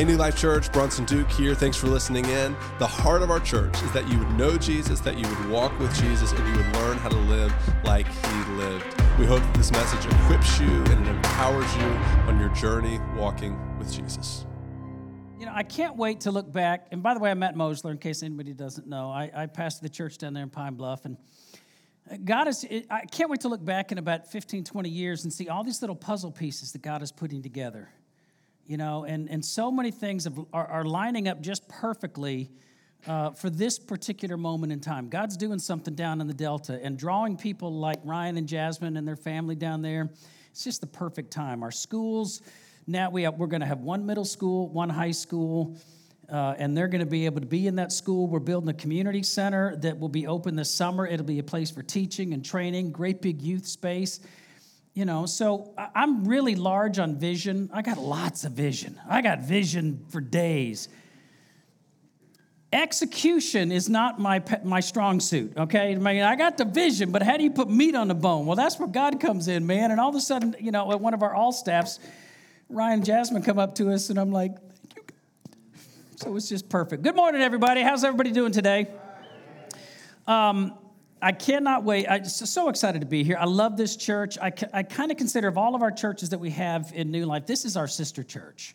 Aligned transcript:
Hey, 0.00 0.06
New 0.06 0.16
Life 0.16 0.34
Church, 0.34 0.72
Bronson 0.72 1.04
Duke 1.04 1.30
here. 1.30 1.54
Thanks 1.54 1.76
for 1.76 1.86
listening 1.86 2.24
in. 2.24 2.56
The 2.78 2.86
heart 2.86 3.20
of 3.20 3.30
our 3.30 3.38
church 3.38 3.82
is 3.82 3.92
that 3.92 4.08
you 4.08 4.18
would 4.18 4.30
know 4.30 4.56
Jesus, 4.56 4.98
that 5.00 5.18
you 5.18 5.28
would 5.28 5.50
walk 5.50 5.78
with 5.78 5.94
Jesus, 6.00 6.32
and 6.32 6.38
you 6.48 6.56
would 6.56 6.72
learn 6.76 6.96
how 6.96 7.10
to 7.10 7.18
live 7.18 7.52
like 7.84 8.06
he 8.06 8.52
lived. 8.52 8.86
We 9.18 9.26
hope 9.26 9.42
that 9.42 9.54
this 9.56 9.70
message 9.70 10.10
equips 10.10 10.58
you 10.58 10.68
and 10.68 11.06
it 11.06 11.10
empowers 11.10 11.76
you 11.76 11.82
on 12.30 12.40
your 12.40 12.48
journey 12.48 12.98
walking 13.14 13.58
with 13.78 13.92
Jesus. 13.92 14.46
You 15.38 15.44
know, 15.44 15.52
I 15.54 15.64
can't 15.64 15.98
wait 15.98 16.20
to 16.20 16.30
look 16.30 16.50
back. 16.50 16.86
And 16.92 17.02
by 17.02 17.12
the 17.12 17.20
way, 17.20 17.30
I'm 17.30 17.38
Matt 17.38 17.54
Mosler, 17.54 17.90
in 17.90 17.98
case 17.98 18.22
anybody 18.22 18.54
doesn't 18.54 18.86
know. 18.86 19.10
I, 19.10 19.30
I 19.34 19.46
pastor 19.48 19.82
the 19.82 19.90
church 19.90 20.16
down 20.16 20.32
there 20.32 20.44
in 20.44 20.48
Pine 20.48 20.76
Bluff. 20.76 21.04
And 21.04 21.18
God 22.24 22.48
is, 22.48 22.64
I 22.88 23.04
can't 23.04 23.28
wait 23.28 23.40
to 23.42 23.50
look 23.50 23.62
back 23.62 23.92
in 23.92 23.98
about 23.98 24.32
15, 24.32 24.64
20 24.64 24.88
years 24.88 25.24
and 25.24 25.32
see 25.32 25.50
all 25.50 25.62
these 25.62 25.82
little 25.82 25.94
puzzle 25.94 26.32
pieces 26.32 26.72
that 26.72 26.80
God 26.80 27.02
is 27.02 27.12
putting 27.12 27.42
together 27.42 27.90
you 28.70 28.76
know, 28.76 29.04
and, 29.04 29.28
and 29.28 29.44
so 29.44 29.68
many 29.72 29.90
things 29.90 30.22
have, 30.22 30.38
are, 30.52 30.64
are 30.64 30.84
lining 30.84 31.26
up 31.26 31.40
just 31.40 31.68
perfectly 31.68 32.52
uh, 33.04 33.32
for 33.32 33.50
this 33.50 33.80
particular 33.80 34.36
moment 34.36 34.72
in 34.72 34.78
time. 34.78 35.08
God's 35.08 35.36
doing 35.36 35.58
something 35.58 35.96
down 35.96 36.20
in 36.20 36.28
the 36.28 36.34
Delta 36.34 36.78
and 36.80 36.96
drawing 36.96 37.36
people 37.36 37.72
like 37.72 37.98
Ryan 38.04 38.36
and 38.36 38.46
Jasmine 38.46 38.96
and 38.96 39.08
their 39.08 39.16
family 39.16 39.56
down 39.56 39.82
there. 39.82 40.08
It's 40.52 40.62
just 40.62 40.80
the 40.80 40.86
perfect 40.86 41.32
time. 41.32 41.64
Our 41.64 41.72
schools, 41.72 42.42
now 42.86 43.10
we 43.10 43.24
have, 43.24 43.34
we're 43.34 43.48
going 43.48 43.60
to 43.60 43.66
have 43.66 43.80
one 43.80 44.06
middle 44.06 44.24
school, 44.24 44.68
one 44.68 44.88
high 44.88 45.10
school. 45.10 45.76
Uh, 46.30 46.54
and 46.56 46.76
they're 46.76 46.86
going 46.86 47.00
to 47.00 47.10
be 47.10 47.26
able 47.26 47.40
to 47.40 47.48
be 47.48 47.66
in 47.66 47.74
that 47.74 47.90
school. 47.90 48.28
We're 48.28 48.38
building 48.38 48.68
a 48.70 48.74
community 48.74 49.24
center 49.24 49.74
that 49.78 49.98
will 49.98 50.08
be 50.08 50.28
open 50.28 50.54
this 50.54 50.72
summer. 50.72 51.08
It'll 51.08 51.26
be 51.26 51.40
a 51.40 51.42
place 51.42 51.72
for 51.72 51.82
teaching 51.82 52.34
and 52.34 52.44
training, 52.44 52.92
great 52.92 53.20
big 53.20 53.42
youth 53.42 53.66
space. 53.66 54.20
You 55.00 55.06
know, 55.06 55.24
so 55.24 55.72
I'm 55.94 56.26
really 56.26 56.56
large 56.56 56.98
on 56.98 57.16
vision. 57.16 57.70
I 57.72 57.80
got 57.80 57.96
lots 57.96 58.44
of 58.44 58.52
vision. 58.52 59.00
I 59.08 59.22
got 59.22 59.40
vision 59.40 60.04
for 60.10 60.20
days. 60.20 60.90
Execution 62.70 63.72
is 63.72 63.88
not 63.88 64.20
my, 64.20 64.42
my 64.62 64.80
strong 64.80 65.18
suit, 65.18 65.54
okay? 65.56 65.92
I 65.92 65.94
mean, 65.94 66.22
I 66.22 66.36
got 66.36 66.58
the 66.58 66.66
vision, 66.66 67.12
but 67.12 67.22
how 67.22 67.38
do 67.38 67.44
you 67.44 67.50
put 67.50 67.70
meat 67.70 67.94
on 67.94 68.08
the 68.08 68.14
bone? 68.14 68.44
Well, 68.44 68.56
that's 68.56 68.78
where 68.78 68.88
God 68.88 69.20
comes 69.20 69.48
in, 69.48 69.66
man. 69.66 69.90
And 69.90 69.98
all 69.98 70.10
of 70.10 70.16
a 70.16 70.20
sudden, 70.20 70.54
you 70.60 70.70
know, 70.70 70.92
at 70.92 71.00
one 71.00 71.14
of 71.14 71.22
our 71.22 71.34
all 71.34 71.52
staffs, 71.52 71.98
Ryan 72.68 73.02
Jasmine, 73.02 73.42
come 73.42 73.58
up 73.58 73.76
to 73.76 73.92
us, 73.92 74.10
and 74.10 74.20
I'm 74.20 74.32
like, 74.32 74.52
thank 74.94 75.12
you. 75.12 75.80
So 76.16 76.36
it's 76.36 76.50
just 76.50 76.68
perfect. 76.68 77.04
Good 77.04 77.16
morning, 77.16 77.40
everybody. 77.40 77.80
How's 77.80 78.04
everybody 78.04 78.32
doing 78.32 78.52
today? 78.52 78.86
Um, 80.26 80.74
I 81.22 81.32
cannot 81.32 81.84
wait. 81.84 82.06
I'm 82.08 82.24
so 82.24 82.68
excited 82.68 83.00
to 83.00 83.06
be 83.06 83.24
here. 83.24 83.36
I 83.38 83.44
love 83.44 83.76
this 83.76 83.96
church. 83.96 84.38
I, 84.38 84.52
I 84.72 84.82
kind 84.82 85.10
of 85.10 85.18
consider 85.18 85.48
of 85.48 85.58
all 85.58 85.74
of 85.74 85.82
our 85.82 85.90
churches 85.90 86.30
that 86.30 86.38
we 86.40 86.50
have 86.50 86.92
in 86.94 87.10
New 87.10 87.26
Life, 87.26 87.46
this 87.46 87.64
is 87.64 87.76
our 87.76 87.88
sister 87.88 88.22
church. 88.22 88.74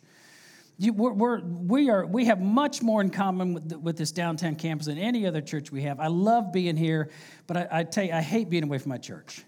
You, 0.78 0.92
we're, 0.92 1.12
we're, 1.12 1.40
we, 1.40 1.88
are, 1.90 2.06
we 2.06 2.26
have 2.26 2.40
much 2.40 2.82
more 2.82 3.00
in 3.00 3.10
common 3.10 3.54
with, 3.54 3.72
with 3.76 3.96
this 3.96 4.12
downtown 4.12 4.56
campus 4.56 4.86
than 4.86 4.98
any 4.98 5.26
other 5.26 5.40
church 5.40 5.72
we 5.72 5.82
have. 5.82 5.98
I 5.98 6.08
love 6.08 6.52
being 6.52 6.76
here, 6.76 7.10
but 7.46 7.56
I, 7.56 7.68
I 7.70 7.82
tell 7.84 8.04
you, 8.04 8.12
I 8.12 8.20
hate 8.20 8.50
being 8.50 8.64
away 8.64 8.78
from 8.78 8.90
my 8.90 8.98
church. 8.98 9.42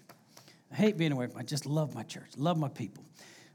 I 0.71 0.75
hate 0.75 0.97
being 0.97 1.11
away 1.11 1.27
from. 1.27 1.39
I 1.39 1.43
just 1.43 1.65
love 1.65 1.93
my 1.93 2.03
church, 2.03 2.31
love 2.35 2.57
my 2.57 2.69
people. 2.69 3.05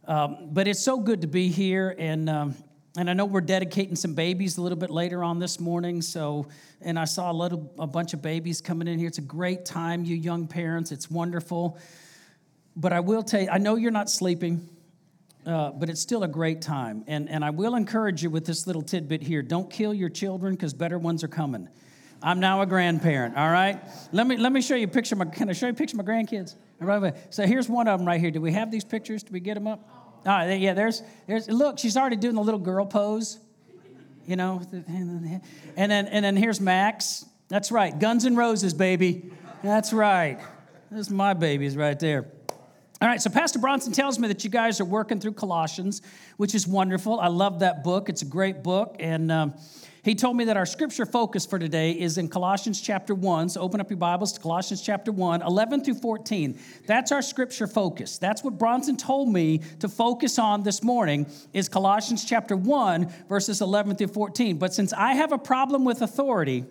Um, 0.07 0.51
but 0.53 0.69
it's 0.69 0.81
so 0.81 0.99
good 0.99 1.21
to 1.23 1.27
be 1.27 1.49
here, 1.49 1.95
and 1.99 2.31
um, 2.31 2.55
and 2.97 3.11
I 3.11 3.13
know 3.13 3.25
we're 3.25 3.41
dedicating 3.41 3.97
some 3.97 4.15
babies 4.15 4.57
a 4.57 4.63
little 4.63 4.79
bit 4.79 4.91
later 4.91 5.25
on 5.25 5.41
this 5.41 5.59
morning. 5.59 6.01
So, 6.01 6.47
and 6.81 6.99
I 6.99 7.05
saw 7.05 7.33
a 7.33 7.35
little, 7.35 7.73
a 7.79 7.89
bunch 7.89 8.15
of 8.15 8.23
babies 8.23 8.61
coming 8.61 8.87
in 8.87 8.99
here. 8.99 9.09
It's 9.09 9.19
a 9.19 9.23
great 9.23 9.65
time, 9.65 10.05
you 10.05 10.15
young 10.15 10.47
parents. 10.47 10.93
It's 10.93 11.11
wonderful. 11.11 11.79
But 12.77 12.93
I 12.93 13.01
will 13.01 13.23
tell 13.23 13.43
you, 13.43 13.49
I 13.51 13.59
know 13.59 13.75
you're 13.77 13.91
not 13.91 14.09
sleeping, 14.11 14.69
uh, 15.45 15.71
but 15.71 15.91
it's 15.91 16.01
still 16.01 16.23
a 16.23 16.29
great 16.29 16.63
time. 16.63 17.05
And 17.07 17.29
and 17.29 17.45
I 17.45 17.51
will 17.51 17.75
encourage 17.75 18.23
you 18.23 18.31
with 18.31 18.47
this 18.47 18.67
little 18.67 18.83
tidbit 18.83 19.23
here: 19.23 19.43
don't 19.43 19.71
kill 19.71 19.93
your 19.93 20.09
children 20.09 20.55
because 20.55 20.73
better 20.73 20.99
ones 20.99 21.23
are 21.25 21.29
coming. 21.29 21.69
I'm 22.23 22.41
now 22.41 22.63
a 22.63 22.67
grandparent. 22.67 23.37
All 23.37 23.51
right. 23.51 23.81
Let 24.13 24.27
me 24.27 24.37
let 24.37 24.53
me 24.53 24.63
show 24.63 24.77
you 24.77 24.87
a 24.87 24.89
picture. 24.89 25.15
Of 25.15 25.19
my, 25.19 25.25
can 25.27 25.51
I 25.51 25.53
show 25.53 25.67
you 25.67 25.73
a 25.73 25.77
picture 25.77 25.99
of 25.99 26.07
my 26.07 26.13
grandkids? 26.13 26.55
All 26.81 26.87
right. 26.87 27.15
So 27.31 27.47
here's 27.47 27.69
one 27.69 27.87
of 27.87 27.99
them 27.99 28.07
right 28.07 28.21
here. 28.21 28.31
Do 28.31 28.41
we 28.41 28.53
have 28.53 28.71
these 28.71 28.85
pictures? 28.85 29.23
Do 29.23 29.33
we 29.33 29.41
get 29.41 29.55
them 29.55 29.67
up? 29.67 29.89
Oh, 30.27 30.49
yeah, 30.49 30.73
there's, 30.75 31.03
there's, 31.27 31.49
look, 31.49 31.79
she's 31.79 31.97
already 31.97 32.17
doing 32.17 32.35
the 32.35 32.43
little 32.43 32.61
girl 32.61 32.87
pose, 32.87 33.39
you 34.27 34.37
know. 34.37 34.63
And 35.77 35.91
then, 35.91 36.07
and 36.07 36.25
then 36.25 36.37
here's 36.37 36.61
Max. 36.61 37.27
That's 37.49 37.71
right, 37.71 37.99
Guns 37.99 38.25
and 38.25 38.37
Roses, 38.37 38.73
baby. 38.73 39.31
That's 39.63 39.93
right. 39.93 40.39
This 40.91 41.09
is 41.09 41.11
my 41.11 41.35
babies 41.35 41.77
right 41.77 41.99
there. 41.99 42.27
All 43.03 43.09
right, 43.09 43.21
so 43.21 43.29
Pastor 43.29 43.59
Bronson 43.59 43.93
tells 43.93 44.19
me 44.19 44.29
that 44.29 44.45
you 44.45 44.51
guys 44.51 44.81
are 44.81 44.85
working 44.85 45.21
through 45.21 45.33
Colossians, 45.33 46.01
which 46.37 46.55
is 46.55 46.67
wonderful. 46.67 47.21
I 47.21 47.29
love 47.29 47.61
that 47.61 47.85
book. 47.85 48.09
It's 48.09 48.23
a 48.23 48.27
great 48.27 48.63
book. 48.63 48.97
And, 48.99 49.31
um, 49.31 49.55
he 50.05 50.15
told 50.15 50.37
me 50.37 50.45
that 50.45 50.57
our 50.59 50.67
scripture 50.67 51.07
focus 51.07 51.47
for 51.47 51.59
today 51.59 51.93
is 51.93 52.19
in 52.19 52.29
Colossians 52.29 52.79
chapter 52.79 53.15
1. 53.15 53.49
So 53.49 53.63
open 53.63 53.81
up 53.81 53.89
your 53.89 53.97
Bibles 53.97 54.33
to 54.35 54.41
Colossians 54.41 54.83
chapter 54.83 55.11
1, 55.11 55.41
11 55.41 55.83
through 55.83 55.95
14. 55.95 56.59
That's 56.87 57.11
our 57.11 57.23
scripture 57.23 57.67
focus. 57.67 58.19
That's 58.19 58.45
what 58.45 58.59
Bronson 58.59 58.99
told 58.99 59.31
me 59.31 59.63
to 59.81 59.89
focus 59.89 60.39
on 60.39 60.63
this 60.63 60.83
morning 60.83 61.27
is 61.55 61.71
Colossians 61.71 62.23
chapter 62.23 62.55
1 62.55 63.11
verses 63.31 63.63
11 63.63 63.97
through 63.97 64.09
14. 64.09 64.59
But 64.59 64.75
since 64.75 64.93
I 64.93 65.15
have 65.15 65.33
a 65.33 65.39
problem 65.39 65.87
with 65.87 66.03
authority, 66.03 66.67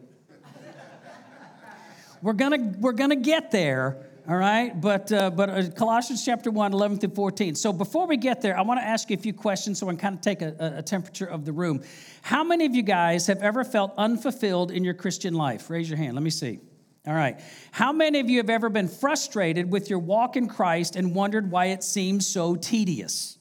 we're 2.21 2.33
going 2.33 2.51
to 2.73 2.79
we're 2.79 2.91
going 2.91 3.09
to 3.09 3.15
get 3.15 3.49
there 3.49 3.97
all 4.27 4.37
right? 4.37 4.79
But 4.79 5.11
uh, 5.11 5.29
but 5.29 5.49
uh, 5.49 5.69
colossians 5.71 6.23
chapter 6.23 6.49
1 6.49 6.73
11 6.73 6.99
through 6.99 7.09
14 7.09 7.55
so 7.55 7.73
before 7.73 8.07
we 8.07 8.17
get 8.17 8.41
there 8.41 8.57
i 8.57 8.61
want 8.61 8.79
to 8.79 8.85
ask 8.85 9.09
you 9.09 9.15
a 9.15 9.19
few 9.19 9.33
questions 9.33 9.79
so 9.79 9.87
i 9.87 9.91
can 9.91 9.97
kind 9.97 10.15
of 10.15 10.21
take 10.21 10.41
a, 10.41 10.75
a, 10.77 10.81
temperature 10.81 11.25
of 11.25 11.45
the 11.45 11.51
room. 11.51 11.83
How 12.21 12.43
many 12.43 12.65
of 12.65 12.75
you 12.75 12.83
guys 12.83 13.27
have 13.27 13.41
ever 13.41 13.63
felt 13.63 13.93
unfulfilled 13.97 14.71
in 14.71 14.83
your 14.83 14.93
christian 14.93 15.33
life? 15.33 15.69
Raise 15.69 15.89
your 15.89 15.97
hand. 15.97 16.13
Let 16.15 16.23
me 16.23 16.29
see. 16.29 16.59
All 17.05 17.13
right. 17.13 17.37
How 17.71 17.91
many 17.91 18.21
of 18.21 18.29
you 18.29 18.37
have 18.37 18.49
ever 18.49 18.69
been 18.69 18.87
frustrated 18.87 19.69
with 19.69 19.89
your 19.89 19.99
walk 19.99 20.37
in 20.37 20.47
christ 20.47 20.95
and 20.95 21.13
wondered 21.13 21.51
why 21.51 21.67
it 21.67 21.83
seems 21.83 22.25
so 22.27 22.55
tedious 22.55 23.37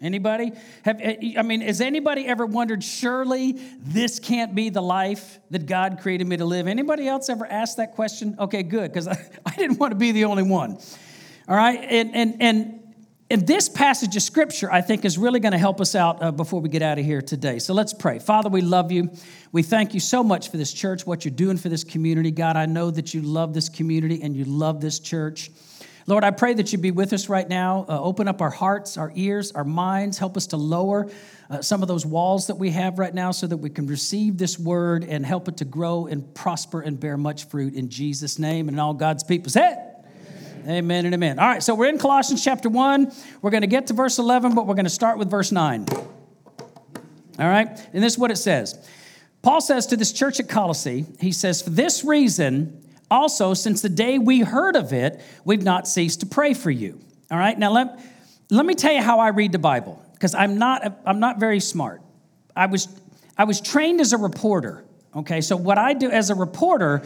Anybody? 0.00 0.52
Have, 0.84 1.00
eh, 1.00 1.34
I 1.36 1.42
mean, 1.42 1.60
has 1.60 1.80
anybody 1.80 2.26
ever 2.26 2.46
wondered, 2.46 2.84
surely 2.84 3.52
this 3.80 4.20
can't 4.20 4.54
be 4.54 4.70
the 4.70 4.80
life 4.80 5.40
that 5.50 5.66
God 5.66 5.98
created 6.00 6.26
me 6.28 6.36
to 6.36 6.44
live? 6.44 6.68
Anybody 6.68 7.08
else 7.08 7.28
ever 7.28 7.44
asked 7.46 7.78
that 7.78 7.94
question? 7.94 8.36
Okay, 8.38 8.62
good, 8.62 8.92
because 8.92 9.08
I, 9.08 9.18
I 9.46 9.56
didn't 9.56 9.78
want 9.78 9.90
to 9.90 9.98
be 9.98 10.12
the 10.12 10.24
only 10.24 10.44
one. 10.44 10.78
All 11.48 11.56
right, 11.56 11.80
and, 11.82 12.14
and, 12.14 12.36
and, 12.40 12.80
and 13.28 13.44
this 13.44 13.68
passage 13.68 14.14
of 14.14 14.22
scripture, 14.22 14.70
I 14.70 14.82
think, 14.82 15.04
is 15.04 15.18
really 15.18 15.40
going 15.40 15.52
to 15.52 15.58
help 15.58 15.80
us 15.80 15.96
out 15.96 16.22
uh, 16.22 16.30
before 16.30 16.60
we 16.60 16.68
get 16.68 16.82
out 16.82 17.00
of 17.00 17.04
here 17.04 17.20
today. 17.20 17.58
So 17.58 17.74
let's 17.74 17.92
pray. 17.92 18.20
Father, 18.20 18.48
we 18.48 18.60
love 18.60 18.92
you. 18.92 19.10
We 19.50 19.64
thank 19.64 19.94
you 19.94 20.00
so 20.00 20.22
much 20.22 20.50
for 20.50 20.58
this 20.58 20.72
church, 20.72 21.06
what 21.06 21.24
you're 21.24 21.34
doing 21.34 21.56
for 21.56 21.70
this 21.70 21.82
community. 21.82 22.30
God, 22.30 22.56
I 22.56 22.66
know 22.66 22.92
that 22.92 23.14
you 23.14 23.22
love 23.22 23.52
this 23.52 23.68
community 23.68 24.22
and 24.22 24.36
you 24.36 24.44
love 24.44 24.80
this 24.80 25.00
church. 25.00 25.50
Lord, 26.08 26.24
I 26.24 26.30
pray 26.30 26.54
that 26.54 26.72
you 26.72 26.78
be 26.78 26.90
with 26.90 27.12
us 27.12 27.28
right 27.28 27.46
now. 27.46 27.84
Uh, 27.86 28.00
open 28.00 28.28
up 28.28 28.40
our 28.40 28.48
hearts, 28.48 28.96
our 28.96 29.12
ears, 29.14 29.52
our 29.52 29.62
minds. 29.62 30.16
Help 30.16 30.38
us 30.38 30.46
to 30.48 30.56
lower 30.56 31.10
uh, 31.50 31.60
some 31.60 31.82
of 31.82 31.88
those 31.88 32.06
walls 32.06 32.46
that 32.46 32.54
we 32.54 32.70
have 32.70 32.98
right 32.98 33.12
now 33.12 33.30
so 33.30 33.46
that 33.46 33.58
we 33.58 33.68
can 33.68 33.86
receive 33.86 34.38
this 34.38 34.58
word 34.58 35.04
and 35.04 35.26
help 35.26 35.48
it 35.48 35.58
to 35.58 35.66
grow 35.66 36.06
and 36.06 36.34
prosper 36.34 36.80
and 36.80 36.98
bear 36.98 37.18
much 37.18 37.44
fruit 37.50 37.74
in 37.74 37.90
Jesus' 37.90 38.38
name. 38.38 38.68
And 38.68 38.76
in 38.76 38.80
all 38.80 38.94
God's 38.94 39.22
people 39.22 39.50
say, 39.50 39.76
Amen. 40.62 40.70
amen 40.70 41.04
and 41.04 41.14
amen. 41.14 41.38
All 41.38 41.46
right, 41.46 41.62
so 41.62 41.74
we're 41.74 41.90
in 41.90 41.98
Colossians 41.98 42.42
chapter 42.42 42.70
1. 42.70 43.12
We're 43.42 43.50
going 43.50 43.60
to 43.60 43.66
get 43.66 43.88
to 43.88 43.92
verse 43.92 44.18
11, 44.18 44.54
but 44.54 44.66
we're 44.66 44.76
going 44.76 44.86
to 44.86 44.90
start 44.90 45.18
with 45.18 45.30
verse 45.30 45.52
9. 45.52 45.88
All 45.90 46.06
right, 47.38 47.68
and 47.92 48.02
this 48.02 48.14
is 48.14 48.18
what 48.18 48.30
it 48.30 48.36
says. 48.36 48.82
Paul 49.42 49.60
says 49.60 49.86
to 49.88 49.96
this 49.98 50.14
church 50.14 50.40
at 50.40 50.48
Colossae, 50.48 51.04
he 51.20 51.32
says, 51.32 51.60
For 51.60 51.68
this 51.68 52.02
reason, 52.02 52.87
also, 53.10 53.54
since 53.54 53.80
the 53.80 53.88
day 53.88 54.18
we 54.18 54.40
heard 54.40 54.76
of 54.76 54.92
it, 54.92 55.20
we've 55.44 55.62
not 55.62 55.88
ceased 55.88 56.20
to 56.20 56.26
pray 56.26 56.54
for 56.54 56.70
you. 56.70 57.00
All 57.30 57.38
right, 57.38 57.58
now 57.58 57.70
let, 57.70 57.98
let 58.50 58.66
me 58.66 58.74
tell 58.74 58.92
you 58.92 59.02
how 59.02 59.18
I 59.20 59.28
read 59.28 59.52
the 59.52 59.58
Bible, 59.58 60.02
because 60.14 60.34
I'm 60.34 60.58
not, 60.58 61.00
I'm 61.06 61.20
not 61.20 61.40
very 61.40 61.60
smart. 61.60 62.02
I 62.54 62.66
was, 62.66 62.88
I 63.36 63.44
was 63.44 63.60
trained 63.60 64.00
as 64.00 64.12
a 64.12 64.18
reporter. 64.18 64.84
Okay, 65.14 65.40
so 65.40 65.56
what 65.56 65.78
I 65.78 65.94
do 65.94 66.10
as 66.10 66.30
a 66.30 66.34
reporter, 66.34 67.02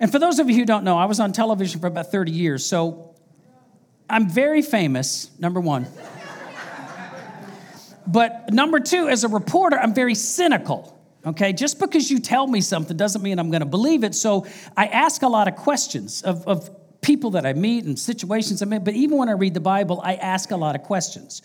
and 0.00 0.10
for 0.10 0.18
those 0.18 0.38
of 0.38 0.48
you 0.48 0.56
who 0.56 0.64
don't 0.64 0.84
know, 0.84 0.96
I 0.96 1.04
was 1.04 1.20
on 1.20 1.32
television 1.32 1.80
for 1.80 1.86
about 1.86 2.10
30 2.10 2.32
years, 2.32 2.64
so 2.64 3.14
I'm 4.08 4.28
very 4.28 4.62
famous, 4.62 5.30
number 5.38 5.60
one. 5.60 5.86
but 8.06 8.52
number 8.52 8.80
two, 8.80 9.08
as 9.08 9.24
a 9.24 9.28
reporter, 9.28 9.78
I'm 9.78 9.94
very 9.94 10.14
cynical. 10.14 10.93
Okay, 11.26 11.52
just 11.52 11.78
because 11.78 12.10
you 12.10 12.18
tell 12.18 12.46
me 12.46 12.60
something 12.60 12.96
doesn't 12.96 13.22
mean 13.22 13.38
I'm 13.38 13.50
to 13.50 13.64
believe 13.64 14.04
it. 14.04 14.14
So 14.14 14.46
I 14.76 14.86
ask 14.86 15.22
a 15.22 15.28
lot 15.28 15.48
of 15.48 15.56
questions 15.56 16.22
of, 16.22 16.46
of 16.46 16.70
people 17.00 17.30
that 17.32 17.46
I 17.46 17.52
meet 17.52 17.84
and 17.84 17.98
situations 17.98 18.62
I 18.62 18.66
meet, 18.66 18.84
but 18.84 18.94
even 18.94 19.16
when 19.18 19.28
I 19.28 19.32
read 19.32 19.54
the 19.54 19.60
Bible, 19.60 20.00
I 20.02 20.14
ask 20.14 20.50
a 20.50 20.56
lot 20.56 20.74
of 20.74 20.82
questions. 20.82 21.42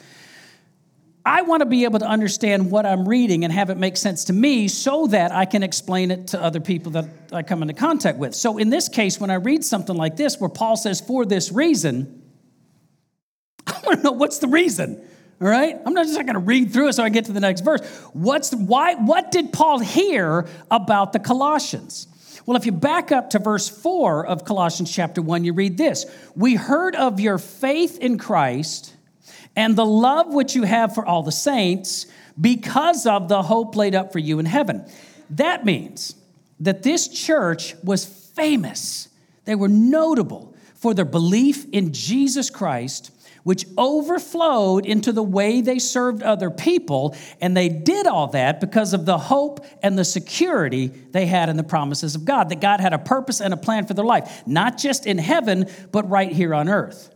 I 1.26 1.42
want 1.44 1.62
to 1.62 1.66
be 1.66 1.84
able 1.84 2.00
to 2.00 2.08
understand 2.08 2.72
what 2.72 2.86
I'm 2.86 3.08
reading 3.08 3.44
and 3.44 3.54
have 3.54 3.70
it 3.70 3.78
make 3.78 3.98
sense 3.98 4.26
to 4.26 4.34
me 4.34 4.68
so 4.68 5.08
that 5.08 5.31
I 5.31 5.46
can 5.46 5.64
explain 5.64 6.12
it 6.12 6.28
to 6.28 6.42
other 6.42 6.60
people 6.60 6.94
that 6.94 7.06
I 7.31 7.44
come 7.44 7.62
into 7.62 7.74
contact 7.74 8.18
with. 8.18 8.34
So 8.34 8.58
in 8.58 8.70
this 8.70 8.90
case, 8.90 9.20
when 9.20 9.30
I 9.30 9.36
read 9.36 9.64
something 9.64 9.96
like 9.96 10.16
this, 10.16 10.40
where 10.40 10.50
Paul 10.50 10.78
says, 10.78 11.02
for 11.02 11.26
this 11.26 11.52
reason, 11.52 12.24
I 13.68 13.80
want 13.84 14.00
to 14.00 14.04
know 14.04 14.12
what's 14.12 14.40
the 14.40 14.48
reason. 14.48 15.06
All 15.42 15.48
right? 15.48 15.78
I'm 15.86 15.94
not 15.94 16.06
just 16.06 16.16
going 16.18 16.34
to 16.34 16.40
read 16.40 16.74
through 16.74 16.90
it 16.90 16.94
so 16.94 17.04
I 17.04 17.10
get 17.10 17.26
to 17.26 17.32
the 17.32 17.40
next 17.40 17.62
verse. 17.62 17.86
What's 18.14 18.54
why 18.54 18.96
what 18.96 19.32
did 19.32 19.54
Paul 19.54 19.80
hear 19.80 20.48
about 20.70 21.14
the 21.14 21.20
Colossians? 21.20 22.08
Well, 22.46 22.58
if 22.58 22.66
you 22.66 22.72
back 22.72 23.12
up 23.12 23.30
to 23.32 23.40
verse 23.40 23.70
4 23.70 24.26
of 24.26 24.44
Colossians 24.44 24.92
chapter 24.92 25.22
1, 25.22 25.44
you 25.44 25.54
read 25.54 25.78
this. 25.78 26.06
We 26.36 26.56
heard 26.56 26.96
of 26.96 27.20
your 27.20 27.38
faith 27.38 28.00
in 28.00 28.18
Christ 28.18 28.96
and 29.56 29.76
the 29.76 29.86
love 29.86 30.34
which 30.34 30.56
you 30.56 30.64
have 30.64 30.96
for 30.96 31.06
all 31.06 31.22
the 31.22 31.32
saints 31.32 32.08
because 32.40 33.06
of 33.06 33.28
the 33.28 33.44
hope 33.44 33.76
laid 33.76 33.94
up 33.94 34.12
for 34.12 34.20
you 34.20 34.40
in 34.40 34.46
heaven. 34.46 34.86
That 35.30 35.64
means 35.64 36.16
that 36.60 36.84
this 36.84 37.08
church 37.08 37.76
was 37.84 38.06
famous. 38.06 39.10
They 39.46 39.56
were 39.56 39.68
notable 39.68 40.56
for 40.76 40.94
their 40.94 41.06
belief 41.06 41.66
in 41.72 41.94
Jesus 41.94 42.50
Christ 42.50 43.12
which 43.44 43.66
overflowed 43.78 44.86
into 44.86 45.12
the 45.12 45.24
way 45.24 45.62
they 45.62 45.80
served 45.80 46.24
other 46.24 46.50
people. 46.50 47.16
And 47.42 47.56
they 47.56 47.70
did 47.70 48.08
all 48.08 48.28
that 48.28 48.60
because 48.60 48.94
of 48.94 49.06
the 49.06 49.18
hope 49.18 49.66
and 49.82 49.98
the 49.98 50.06
security 50.06 50.88
they 50.88 51.26
had 51.26 51.50
in 51.50 51.58
the 51.58 51.64
promises 51.64 52.16
of 52.16 52.26
God, 52.26 52.50
that 52.50 52.62
God 52.62 52.80
had 52.80 52.94
a 52.94 53.00
purpose 53.00 53.42
and 53.42 53.54
a 53.54 53.58
plan 53.58 53.86
for 53.86 53.94
their 53.94 54.06
life, 54.06 54.44
not 54.46 54.78
just 54.78 55.06
in 55.06 55.18
heaven, 55.18 55.70
but 55.92 56.10
right 56.10 56.32
here 56.32 56.54
on 56.54 56.70
earth. 56.70 57.14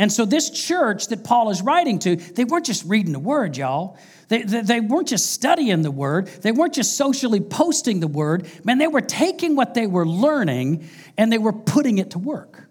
And 0.00 0.12
so, 0.12 0.24
this 0.24 0.48
church 0.50 1.08
that 1.08 1.24
Paul 1.24 1.50
is 1.50 1.60
writing 1.60 1.98
to, 2.00 2.14
they 2.14 2.44
weren't 2.44 2.66
just 2.66 2.84
reading 2.84 3.12
the 3.12 3.18
word, 3.18 3.56
y'all. 3.56 3.98
They, 4.28 4.42
they, 4.42 4.60
they, 4.60 4.80
weren't 4.80 5.08
just 5.08 5.32
studying 5.32 5.82
the 5.82 5.90
word. 5.90 6.28
They 6.28 6.52
weren't 6.52 6.74
just 6.74 6.96
socially 6.96 7.40
posting 7.40 7.98
the 7.98 8.06
word. 8.06 8.46
Man, 8.62 8.78
they 8.78 8.86
were 8.86 9.00
taking 9.00 9.56
what 9.56 9.74
they 9.74 9.88
were 9.88 10.06
learning 10.06 10.88
and 11.16 11.32
they 11.32 11.38
were 11.38 11.52
putting 11.52 11.98
it 11.98 12.12
to 12.12 12.18
work 12.18 12.67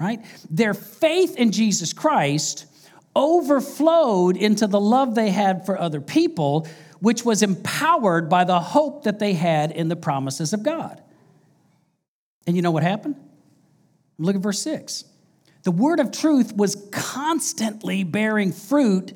right? 0.00 0.24
Their 0.48 0.74
faith 0.74 1.36
in 1.36 1.52
Jesus 1.52 1.92
Christ 1.92 2.66
overflowed 3.14 4.36
into 4.36 4.66
the 4.66 4.80
love 4.80 5.14
they 5.14 5.30
had 5.30 5.66
for 5.66 5.78
other 5.78 6.00
people, 6.00 6.66
which 7.00 7.24
was 7.24 7.42
empowered 7.42 8.28
by 8.28 8.44
the 8.44 8.60
hope 8.60 9.04
that 9.04 9.18
they 9.18 9.34
had 9.34 9.70
in 9.72 9.88
the 9.88 9.96
promises 9.96 10.52
of 10.52 10.62
God. 10.62 11.02
And 12.46 12.56
you 12.56 12.62
know 12.62 12.70
what 12.70 12.82
happened? 12.82 13.16
Look 14.18 14.36
at 14.36 14.42
verse 14.42 14.60
6. 14.62 15.04
The 15.62 15.70
word 15.70 16.00
of 16.00 16.10
truth 16.10 16.56
was 16.56 16.88
constantly 16.90 18.04
bearing 18.04 18.52
fruit 18.52 19.12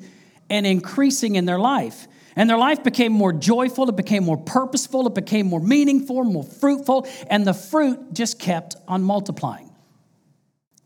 and 0.49 0.67
increasing 0.67 1.35
in 1.35 1.45
their 1.45 1.59
life. 1.59 2.07
And 2.35 2.49
their 2.49 2.57
life 2.57 2.83
became 2.83 3.13
more 3.13 3.31
joyful, 3.31 3.89
it 3.89 3.95
became 3.95 4.25
more 4.25 4.37
purposeful, 4.37 5.07
it 5.07 5.15
became 5.15 5.47
more 5.47 5.61
meaningful, 5.61 6.23
more 6.25 6.43
fruitful, 6.43 7.07
and 7.29 7.47
the 7.47 7.53
fruit 7.53 8.13
just 8.13 8.39
kept 8.39 8.75
on 8.87 9.03
multiplying. 9.03 9.71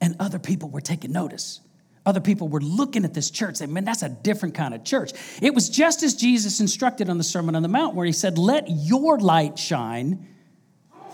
And 0.01 0.15
other 0.19 0.39
people 0.39 0.69
were 0.69 0.81
taking 0.81 1.11
notice. 1.11 1.61
Other 2.05 2.21
people 2.21 2.47
were 2.47 2.61
looking 2.61 3.03
at 3.03 3.13
this 3.13 3.29
church 3.29 3.57
saying, 3.57 3.71
man, 3.71 3.83
that's 3.83 4.01
a 4.01 4.09
different 4.09 4.55
kind 4.55 4.73
of 4.73 4.83
church. 4.83 5.11
It 5.41 5.53
was 5.53 5.69
just 5.69 6.01
as 6.01 6.15
Jesus 6.15 6.59
instructed 6.59 7.09
on 7.09 7.17
the 7.17 7.23
Sermon 7.23 7.55
on 7.55 7.61
the 7.61 7.67
Mount, 7.67 7.95
where 7.95 8.05
he 8.05 8.11
said, 8.11 8.37
Let 8.37 8.65
your 8.67 9.19
light 9.19 9.59
shine. 9.59 10.27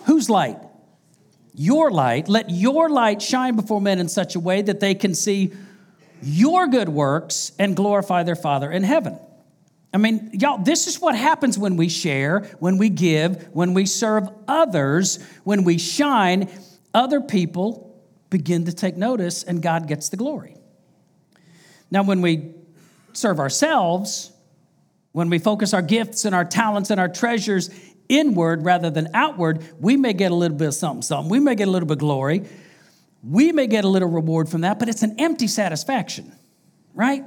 Whose 0.05 0.29
light? 0.29 0.57
Your 1.53 1.89
light. 1.89 2.29
Let 2.29 2.49
your 2.49 2.89
light 2.89 3.21
shine 3.21 3.55
before 3.55 3.81
men 3.81 3.99
in 3.99 4.07
such 4.07 4.35
a 4.35 4.39
way 4.39 4.61
that 4.61 4.79
they 4.79 4.93
can 4.95 5.15
see 5.15 5.51
your 6.21 6.67
good 6.67 6.89
works 6.89 7.51
and 7.59 7.75
glorify 7.75 8.23
their 8.23 8.35
Father 8.35 8.71
in 8.71 8.83
heaven. 8.83 9.19
I 9.93 9.97
mean, 9.97 10.31
y'all, 10.33 10.57
this 10.57 10.87
is 10.87 10.99
what 10.99 11.15
happens 11.15 11.57
when 11.57 11.77
we 11.77 11.87
share, 11.87 12.41
when 12.59 12.77
we 12.77 12.89
give, 12.89 13.47
when 13.53 13.73
we 13.73 13.85
serve 13.85 14.27
others, 14.47 15.23
when 15.43 15.63
we 15.63 15.77
shine. 15.77 16.49
Other 16.93 17.21
people 17.21 17.84
begin 18.35 18.65
to 18.65 18.73
take 18.73 18.97
notice 18.97 19.43
and 19.43 19.61
God 19.61 19.87
gets 19.87 20.09
the 20.09 20.17
glory. 20.17 20.57
Now, 21.89 22.03
when 22.03 22.19
we 22.19 22.53
serve 23.13 23.39
ourselves, 23.39 24.29
when 25.13 25.29
we 25.29 25.39
focus 25.39 25.73
our 25.73 25.81
gifts 25.81 26.25
and 26.25 26.35
our 26.35 26.43
talents 26.43 26.89
and 26.89 26.99
our 26.99 27.07
treasures 27.07 27.69
inward 28.09 28.65
rather 28.65 28.89
than 28.89 29.07
outward, 29.13 29.65
we 29.79 29.95
may 29.95 30.11
get 30.11 30.33
a 30.33 30.35
little 30.35 30.57
bit 30.57 30.67
of 30.67 30.73
something, 30.73 31.01
something. 31.01 31.29
We 31.29 31.39
may 31.39 31.55
get 31.55 31.69
a 31.69 31.71
little 31.71 31.87
bit 31.87 31.93
of 31.93 31.99
glory. 31.99 32.43
We 33.23 33.53
may 33.53 33.67
get 33.67 33.85
a 33.85 33.87
little 33.87 34.09
reward 34.09 34.49
from 34.49 34.61
that, 34.61 34.79
but 34.79 34.89
it's 34.89 35.01
an 35.01 35.15
empty 35.17 35.47
satisfaction, 35.47 36.33
right? 36.93 37.23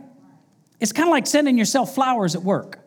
It's 0.78 0.92
kind 0.92 1.08
of 1.08 1.12
like 1.12 1.26
sending 1.26 1.56
yourself 1.56 1.94
flowers 1.94 2.34
at 2.34 2.42
work. 2.42 2.80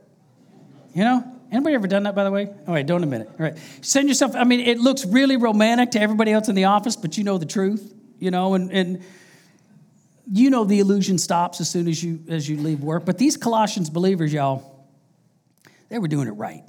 You 0.93 1.05
know? 1.05 1.39
Anybody 1.51 1.73
ever 1.73 1.87
done 1.87 2.03
that, 2.03 2.13
by 2.13 2.23
the 2.23 2.29
way? 2.29 2.45
All 2.67 2.73
right, 2.75 2.85
don't 2.85 3.01
a 3.01 3.07
minute. 3.07 3.29
All 3.31 3.45
right. 3.45 3.57
Send 3.81 4.09
yourself, 4.09 4.35
I 4.35 4.43
mean, 4.43 4.59
it 4.59 4.77
looks 4.77 5.07
really 5.07 5.37
romantic 5.37 5.89
to 5.91 5.99
everybody 5.99 6.31
else 6.31 6.49
in 6.49 6.53
the 6.55 6.65
office, 6.65 6.95
but 6.95 7.17
you 7.17 7.23
know 7.23 7.39
the 7.39 7.47
truth 7.47 7.95
you 8.21 8.29
know, 8.29 8.53
and, 8.53 8.71
and 8.71 9.03
you 10.31 10.49
know 10.49 10.63
the 10.63 10.79
illusion 10.79 11.17
stops 11.17 11.59
as 11.59 11.69
soon 11.69 11.87
as 11.87 12.01
you 12.01 12.19
as 12.29 12.47
you 12.47 12.55
leave 12.55 12.81
work. 12.81 13.03
But 13.03 13.17
these 13.17 13.35
Colossians 13.35 13.89
believers, 13.89 14.31
y'all, 14.31 14.87
they 15.89 15.99
were 15.99 16.07
doing 16.07 16.27
it 16.27 16.31
right. 16.31 16.63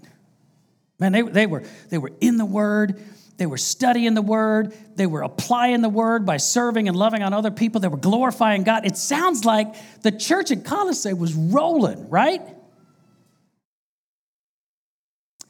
Man, 0.98 1.12
they, 1.12 1.22
they 1.22 1.46
were 1.46 1.62
they 1.90 1.98
were 1.98 2.10
in 2.20 2.38
the 2.38 2.46
word, 2.46 3.00
they 3.36 3.44
were 3.44 3.58
studying 3.58 4.14
the 4.14 4.22
word, 4.22 4.74
they 4.96 5.06
were 5.06 5.22
applying 5.22 5.82
the 5.82 5.90
word 5.90 6.24
by 6.24 6.38
serving 6.38 6.88
and 6.88 6.96
loving 6.96 7.22
on 7.22 7.34
other 7.34 7.50
people, 7.50 7.80
they 7.82 7.88
were 7.88 7.98
glorifying 7.98 8.62
God. 8.62 8.86
It 8.86 8.96
sounds 8.96 9.44
like 9.44 9.74
the 10.00 10.10
church 10.10 10.50
at 10.50 10.64
Colossae 10.64 11.12
was 11.12 11.34
rolling, 11.34 12.08
right? 12.08 12.40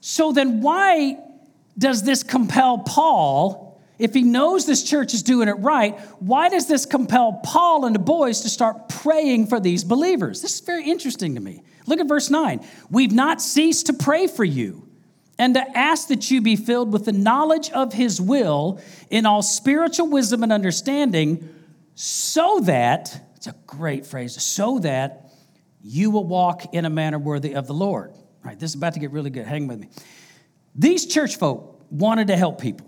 So 0.01 0.33
then 0.33 0.63
why 0.63 1.17
does 1.79 2.03
this 2.03 2.25
compel 2.25 2.79
Paul 2.79 3.72
if 4.03 4.15
he 4.15 4.23
knows 4.23 4.67
this 4.67 4.83
church 4.83 5.15
is 5.15 5.23
doing 5.23 5.49
it 5.49 5.53
right, 5.53 5.97
why 6.19 6.49
does 6.49 6.67
this 6.67 6.87
compel 6.87 7.35
Paul 7.45 7.85
and 7.85 7.95
the 7.95 8.01
boys 8.01 8.41
to 8.41 8.49
start 8.49 8.89
praying 8.89 9.47
for 9.47 9.61
these 9.61 9.85
believers? 9.85 10.43
This 10.43 10.55
is 10.55 10.61
very 10.61 10.91
interesting 10.91 11.37
to 11.37 11.41
me. 11.41 11.63
Look 11.87 12.01
at 12.01 12.09
verse 12.09 12.29
9. 12.29 12.67
We've 12.91 13.13
not 13.13 13.41
ceased 13.41 13.87
to 13.87 13.93
pray 13.93 14.27
for 14.27 14.45
you 14.45 14.89
and 15.39 15.55
to 15.55 15.79
ask 15.79 16.09
that 16.09 16.33
you 16.33 16.41
be 16.41 16.57
filled 16.57 16.93
with 16.93 17.05
the 17.05 17.13
knowledge 17.13 17.71
of 17.71 17.93
his 17.93 18.21
will 18.21 18.81
in 19.09 19.25
all 19.25 19.41
spiritual 19.41 20.09
wisdom 20.09 20.43
and 20.43 20.53
understanding, 20.53 21.49
so 21.95 22.61
that, 22.65 23.21
it's 23.37 23.47
a 23.47 23.55
great 23.69 24.05
phrase, 24.05 24.41
so 24.43 24.81
that 24.81 25.31
you 25.81 26.11
will 26.11 26.25
walk 26.25 26.75
in 26.75 26.85
a 26.85 26.91
manner 26.91 27.21
worthy 27.21 27.55
of 27.55 27.69
the 27.69 27.75
Lord. 27.75 28.11
All 28.11 28.19
right, 28.45 28.59
this 28.59 28.71
is 28.71 28.75
about 28.75 28.95
to 28.95 29.01
get 29.01 29.13
really 29.13 29.31
good. 29.31 29.47
Hang 29.47 29.69
with 29.69 29.79
me. 29.79 29.89
These 30.75 31.07
church 31.07 31.37
folk 31.37 31.85
wanted 31.91 32.27
to 32.29 32.37
help 32.37 32.61
people. 32.61 32.87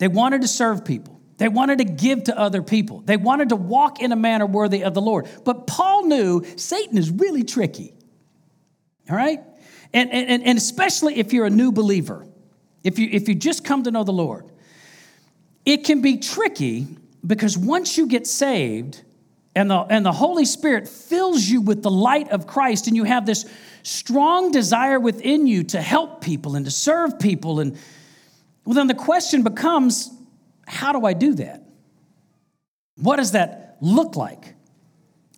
They 0.00 0.08
wanted 0.08 0.40
to 0.40 0.48
serve 0.48 0.84
people. 0.84 1.20
They 1.36 1.48
wanted 1.48 1.78
to 1.78 1.84
give 1.84 2.24
to 2.24 2.38
other 2.38 2.62
people. 2.62 3.02
They 3.02 3.18
wanted 3.18 3.50
to 3.50 3.56
walk 3.56 4.00
in 4.00 4.12
a 4.12 4.16
manner 4.16 4.46
worthy 4.46 4.82
of 4.82 4.94
the 4.94 5.02
Lord. 5.02 5.28
But 5.44 5.66
Paul 5.66 6.06
knew 6.06 6.42
Satan 6.56 6.96
is 6.96 7.10
really 7.10 7.44
tricky. 7.44 7.92
All 9.10 9.16
right? 9.16 9.40
And, 9.92 10.10
and, 10.10 10.42
and 10.42 10.56
especially 10.56 11.18
if 11.18 11.34
you're 11.34 11.44
a 11.44 11.50
new 11.50 11.70
believer, 11.70 12.26
if 12.82 12.98
you, 12.98 13.08
if 13.12 13.28
you 13.28 13.34
just 13.34 13.62
come 13.62 13.82
to 13.82 13.90
know 13.90 14.02
the 14.02 14.12
Lord, 14.12 14.50
it 15.66 15.84
can 15.84 16.00
be 16.00 16.16
tricky 16.16 16.86
because 17.26 17.58
once 17.58 17.98
you 17.98 18.06
get 18.06 18.26
saved 18.26 19.02
and 19.54 19.70
the, 19.70 19.80
and 19.80 20.06
the 20.06 20.12
Holy 20.12 20.46
Spirit 20.46 20.88
fills 20.88 21.46
you 21.46 21.60
with 21.60 21.82
the 21.82 21.90
light 21.90 22.30
of 22.30 22.46
Christ, 22.46 22.86
and 22.86 22.96
you 22.96 23.04
have 23.04 23.26
this 23.26 23.44
strong 23.82 24.50
desire 24.50 24.98
within 24.98 25.46
you 25.46 25.64
to 25.64 25.82
help 25.82 26.22
people 26.22 26.56
and 26.56 26.64
to 26.64 26.70
serve 26.70 27.18
people 27.18 27.60
and 27.60 27.76
well, 28.70 28.76
then 28.76 28.86
the 28.86 28.94
question 28.94 29.42
becomes 29.42 30.16
how 30.64 30.92
do 30.92 31.04
I 31.04 31.12
do 31.12 31.34
that? 31.34 31.64
What 32.94 33.16
does 33.16 33.32
that 33.32 33.78
look 33.80 34.14
like? 34.14 34.54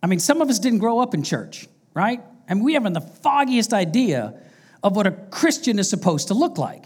I 0.03 0.05
mean, 0.05 0.19
some 0.19 0.39
of 0.39 0.51
us 0.51 0.59
didn't 0.59 0.77
grow 0.77 0.99
up 0.99 1.15
in 1.15 1.23
church, 1.23 1.67
right? 1.95 2.21
And 2.47 2.63
we 2.63 2.75
haven't 2.75 2.93
the 2.93 3.01
foggiest 3.01 3.73
idea 3.73 4.39
of 4.83 4.95
what 4.95 5.07
a 5.07 5.11
Christian 5.31 5.79
is 5.79 5.89
supposed 5.89 6.27
to 6.27 6.35
look 6.35 6.59
like. 6.59 6.85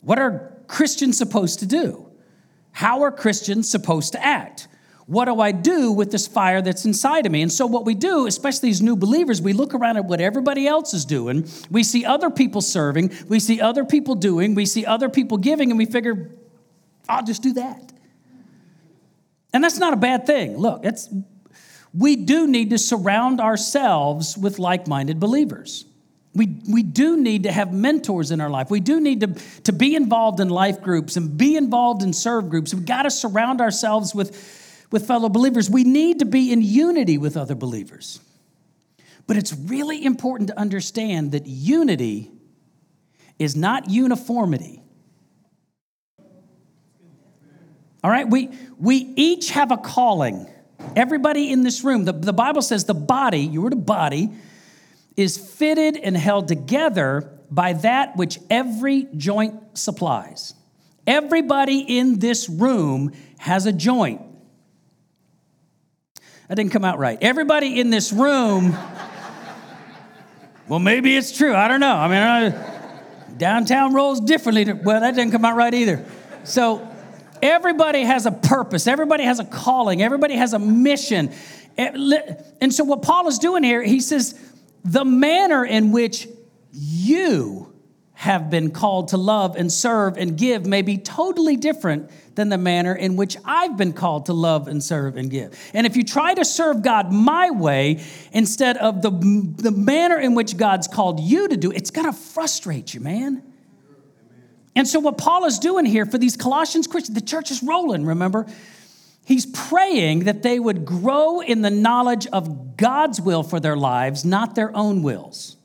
What 0.00 0.18
are 0.18 0.56
Christians 0.68 1.18
supposed 1.18 1.58
to 1.58 1.66
do? 1.66 2.08
How 2.72 3.02
are 3.02 3.12
Christians 3.12 3.68
supposed 3.68 4.12
to 4.12 4.24
act? 4.24 4.68
What 5.06 5.26
do 5.26 5.40
I 5.40 5.52
do 5.52 5.92
with 5.92 6.10
this 6.10 6.26
fire 6.26 6.60
that's 6.60 6.84
inside 6.84 7.26
of 7.26 7.32
me? 7.32 7.40
And 7.40 7.52
so, 7.52 7.64
what 7.64 7.84
we 7.84 7.94
do, 7.94 8.26
especially 8.26 8.70
as 8.70 8.82
new 8.82 8.96
believers, 8.96 9.40
we 9.40 9.52
look 9.52 9.72
around 9.72 9.96
at 9.96 10.04
what 10.04 10.20
everybody 10.20 10.66
else 10.66 10.92
is 10.94 11.04
doing. 11.04 11.48
We 11.70 11.84
see 11.84 12.04
other 12.04 12.28
people 12.28 12.60
serving, 12.60 13.12
we 13.28 13.38
see 13.38 13.60
other 13.60 13.84
people 13.84 14.16
doing, 14.16 14.56
we 14.56 14.66
see 14.66 14.84
other 14.84 15.08
people 15.08 15.38
giving, 15.38 15.70
and 15.70 15.78
we 15.78 15.86
figure, 15.86 16.32
I'll 17.08 17.24
just 17.24 17.42
do 17.42 17.52
that. 17.52 17.92
And 19.52 19.62
that's 19.62 19.78
not 19.78 19.92
a 19.92 19.96
bad 19.96 20.26
thing. 20.26 20.56
Look, 20.56 20.84
it's, 20.84 21.08
we 21.94 22.16
do 22.16 22.48
need 22.48 22.70
to 22.70 22.78
surround 22.78 23.40
ourselves 23.40 24.36
with 24.36 24.58
like 24.58 24.88
minded 24.88 25.20
believers. 25.20 25.84
We, 26.34 26.60
we 26.68 26.82
do 26.82 27.16
need 27.16 27.44
to 27.44 27.52
have 27.52 27.72
mentors 27.72 28.32
in 28.32 28.40
our 28.40 28.50
life. 28.50 28.70
We 28.70 28.80
do 28.80 29.00
need 29.00 29.20
to, 29.20 29.28
to 29.62 29.72
be 29.72 29.94
involved 29.94 30.40
in 30.40 30.50
life 30.50 30.82
groups 30.82 31.16
and 31.16 31.38
be 31.38 31.56
involved 31.56 32.02
in 32.02 32.12
serve 32.12 32.50
groups. 32.50 32.74
We've 32.74 32.84
got 32.84 33.04
to 33.04 33.10
surround 33.10 33.62
ourselves 33.62 34.14
with 34.14 34.64
with 34.90 35.06
fellow 35.06 35.28
believers. 35.28 35.70
We 35.70 35.84
need 35.84 36.20
to 36.20 36.24
be 36.24 36.52
in 36.52 36.62
unity 36.62 37.18
with 37.18 37.36
other 37.36 37.54
believers. 37.54 38.20
But 39.26 39.36
it's 39.36 39.52
really 39.52 40.04
important 40.04 40.48
to 40.50 40.58
understand 40.58 41.32
that 41.32 41.46
unity 41.46 42.30
is 43.38 43.56
not 43.56 43.90
uniformity. 43.90 44.82
All 48.04 48.10
right, 48.10 48.28
we, 48.28 48.50
we 48.78 48.96
each 49.16 49.50
have 49.50 49.72
a 49.72 49.76
calling. 49.76 50.46
Everybody 50.94 51.50
in 51.50 51.64
this 51.64 51.82
room, 51.82 52.04
the, 52.04 52.12
the 52.12 52.32
Bible 52.32 52.62
says 52.62 52.84
the 52.84 52.94
body, 52.94 53.40
you 53.40 53.62
were 53.62 53.70
the 53.70 53.76
body, 53.76 54.30
is 55.16 55.36
fitted 55.36 55.96
and 55.96 56.16
held 56.16 56.46
together 56.46 57.32
by 57.50 57.72
that 57.72 58.16
which 58.16 58.38
every 58.48 59.08
joint 59.16 59.76
supplies. 59.76 60.54
Everybody 61.06 61.80
in 61.80 62.18
this 62.18 62.48
room 62.48 63.12
has 63.38 63.66
a 63.66 63.72
joint. 63.72 64.20
That 66.48 66.54
didn't 66.54 66.70
come 66.70 66.84
out 66.84 66.98
right. 66.98 67.18
Everybody 67.20 67.80
in 67.80 67.90
this 67.90 68.12
room, 68.12 68.76
well, 70.68 70.78
maybe 70.78 71.16
it's 71.16 71.36
true. 71.36 71.54
I 71.54 71.66
don't 71.66 71.80
know. 71.80 71.94
I 71.94 72.08
mean, 72.08 72.54
I, 72.54 73.36
downtown 73.36 73.94
rolls 73.94 74.20
differently. 74.20 74.72
Well, 74.72 75.00
that 75.00 75.14
didn't 75.14 75.32
come 75.32 75.44
out 75.44 75.56
right 75.56 75.74
either. 75.74 76.04
So, 76.44 76.88
everybody 77.42 78.02
has 78.02 78.26
a 78.26 78.30
purpose, 78.30 78.86
everybody 78.86 79.24
has 79.24 79.40
a 79.40 79.44
calling, 79.44 80.02
everybody 80.02 80.36
has 80.36 80.52
a 80.52 80.58
mission. 80.58 81.32
Eh, 81.76 82.20
and 82.60 82.72
so, 82.72 82.84
what 82.84 83.02
Paul 83.02 83.26
is 83.26 83.38
doing 83.38 83.64
here, 83.64 83.82
he 83.82 84.00
says, 84.00 84.38
the 84.84 85.04
manner 85.04 85.64
in 85.64 85.90
which 85.90 86.28
you 86.72 87.72
have 88.16 88.48
been 88.48 88.70
called 88.70 89.08
to 89.08 89.16
love 89.18 89.56
and 89.56 89.70
serve 89.70 90.16
and 90.16 90.38
give 90.38 90.64
may 90.64 90.80
be 90.80 90.96
totally 90.96 91.54
different 91.54 92.10
than 92.34 92.48
the 92.48 92.56
manner 92.56 92.94
in 92.94 93.14
which 93.14 93.36
I've 93.44 93.76
been 93.76 93.92
called 93.92 94.26
to 94.26 94.32
love 94.32 94.68
and 94.68 94.82
serve 94.82 95.18
and 95.18 95.30
give. 95.30 95.58
And 95.74 95.86
if 95.86 95.96
you 95.96 96.02
try 96.02 96.32
to 96.32 96.42
serve 96.42 96.80
God 96.80 97.12
my 97.12 97.50
way 97.50 98.02
instead 98.32 98.78
of 98.78 99.02
the, 99.02 99.10
the 99.10 99.70
manner 99.70 100.18
in 100.18 100.34
which 100.34 100.56
God's 100.56 100.88
called 100.88 101.20
you 101.20 101.46
to 101.48 101.58
do, 101.58 101.70
it's 101.70 101.90
to 101.90 102.12
frustrate 102.12 102.94
you, 102.94 103.00
man. 103.00 103.42
And 104.74 104.88
so, 104.88 104.98
what 104.98 105.18
Paul 105.18 105.44
is 105.44 105.58
doing 105.58 105.84
here 105.84 106.06
for 106.06 106.16
these 106.16 106.38
Colossians 106.38 106.86
Christians, 106.86 107.14
the 107.14 107.26
church 107.26 107.50
is 107.50 107.62
rolling, 107.62 108.06
remember? 108.06 108.46
He's 109.26 109.44
praying 109.44 110.20
that 110.20 110.42
they 110.42 110.58
would 110.58 110.86
grow 110.86 111.40
in 111.40 111.60
the 111.60 111.70
knowledge 111.70 112.26
of 112.28 112.78
God's 112.78 113.20
will 113.20 113.42
for 113.42 113.60
their 113.60 113.76
lives, 113.76 114.24
not 114.24 114.54
their 114.54 114.74
own 114.74 115.02
wills. 115.02 115.56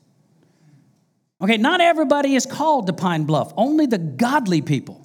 Okay, 1.42 1.56
not 1.56 1.80
everybody 1.80 2.36
is 2.36 2.46
called 2.46 2.86
to 2.86 2.92
Pine 2.92 3.24
Bluff, 3.24 3.52
only 3.56 3.86
the 3.86 3.98
godly 3.98 4.62
people. 4.62 5.04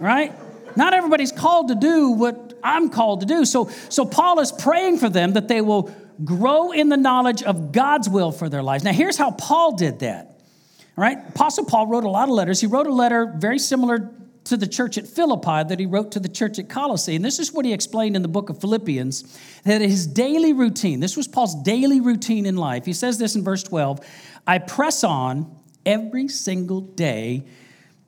right? 0.00 0.32
Not 0.76 0.94
everybody's 0.94 1.30
called 1.30 1.68
to 1.68 1.76
do 1.76 2.10
what 2.10 2.58
I'm 2.64 2.90
called 2.90 3.20
to 3.20 3.26
do. 3.26 3.44
So, 3.44 3.68
so 3.88 4.04
Paul 4.04 4.40
is 4.40 4.50
praying 4.50 4.98
for 4.98 5.08
them 5.08 5.34
that 5.34 5.46
they 5.46 5.60
will 5.60 5.94
grow 6.24 6.72
in 6.72 6.88
the 6.88 6.96
knowledge 6.96 7.42
of 7.44 7.70
God's 7.70 8.08
will 8.08 8.32
for 8.32 8.48
their 8.48 8.62
lives. 8.62 8.82
Now, 8.82 8.92
here's 8.92 9.16
how 9.16 9.30
Paul 9.30 9.76
did 9.76 10.00
that. 10.00 10.40
All 10.96 11.02
right, 11.02 11.18
Apostle 11.28 11.64
Paul 11.64 11.86
wrote 11.86 12.04
a 12.04 12.10
lot 12.10 12.28
of 12.28 12.34
letters. 12.34 12.60
He 12.60 12.66
wrote 12.66 12.86
a 12.86 12.92
letter 12.92 13.32
very 13.36 13.58
similar 13.58 14.12
to 14.52 14.58
the 14.58 14.66
church 14.66 14.98
at 14.98 15.06
Philippi 15.06 15.66
that 15.66 15.80
he 15.80 15.86
wrote 15.86 16.12
to 16.12 16.20
the 16.20 16.28
church 16.28 16.58
at 16.58 16.68
Colossae. 16.68 17.16
And 17.16 17.24
this 17.24 17.38
is 17.38 17.54
what 17.54 17.64
he 17.64 17.72
explained 17.72 18.16
in 18.16 18.20
the 18.20 18.28
book 18.28 18.50
of 18.50 18.60
Philippians 18.60 19.40
that 19.64 19.80
his 19.80 20.06
daily 20.06 20.52
routine, 20.52 21.00
this 21.00 21.16
was 21.16 21.26
Paul's 21.26 21.54
daily 21.62 22.02
routine 22.02 22.44
in 22.44 22.56
life. 22.56 22.84
He 22.84 22.92
says 22.92 23.16
this 23.16 23.34
in 23.34 23.42
verse 23.42 23.62
12 23.62 24.00
I 24.46 24.58
press 24.58 25.04
on 25.04 25.56
every 25.86 26.28
single 26.28 26.82
day 26.82 27.46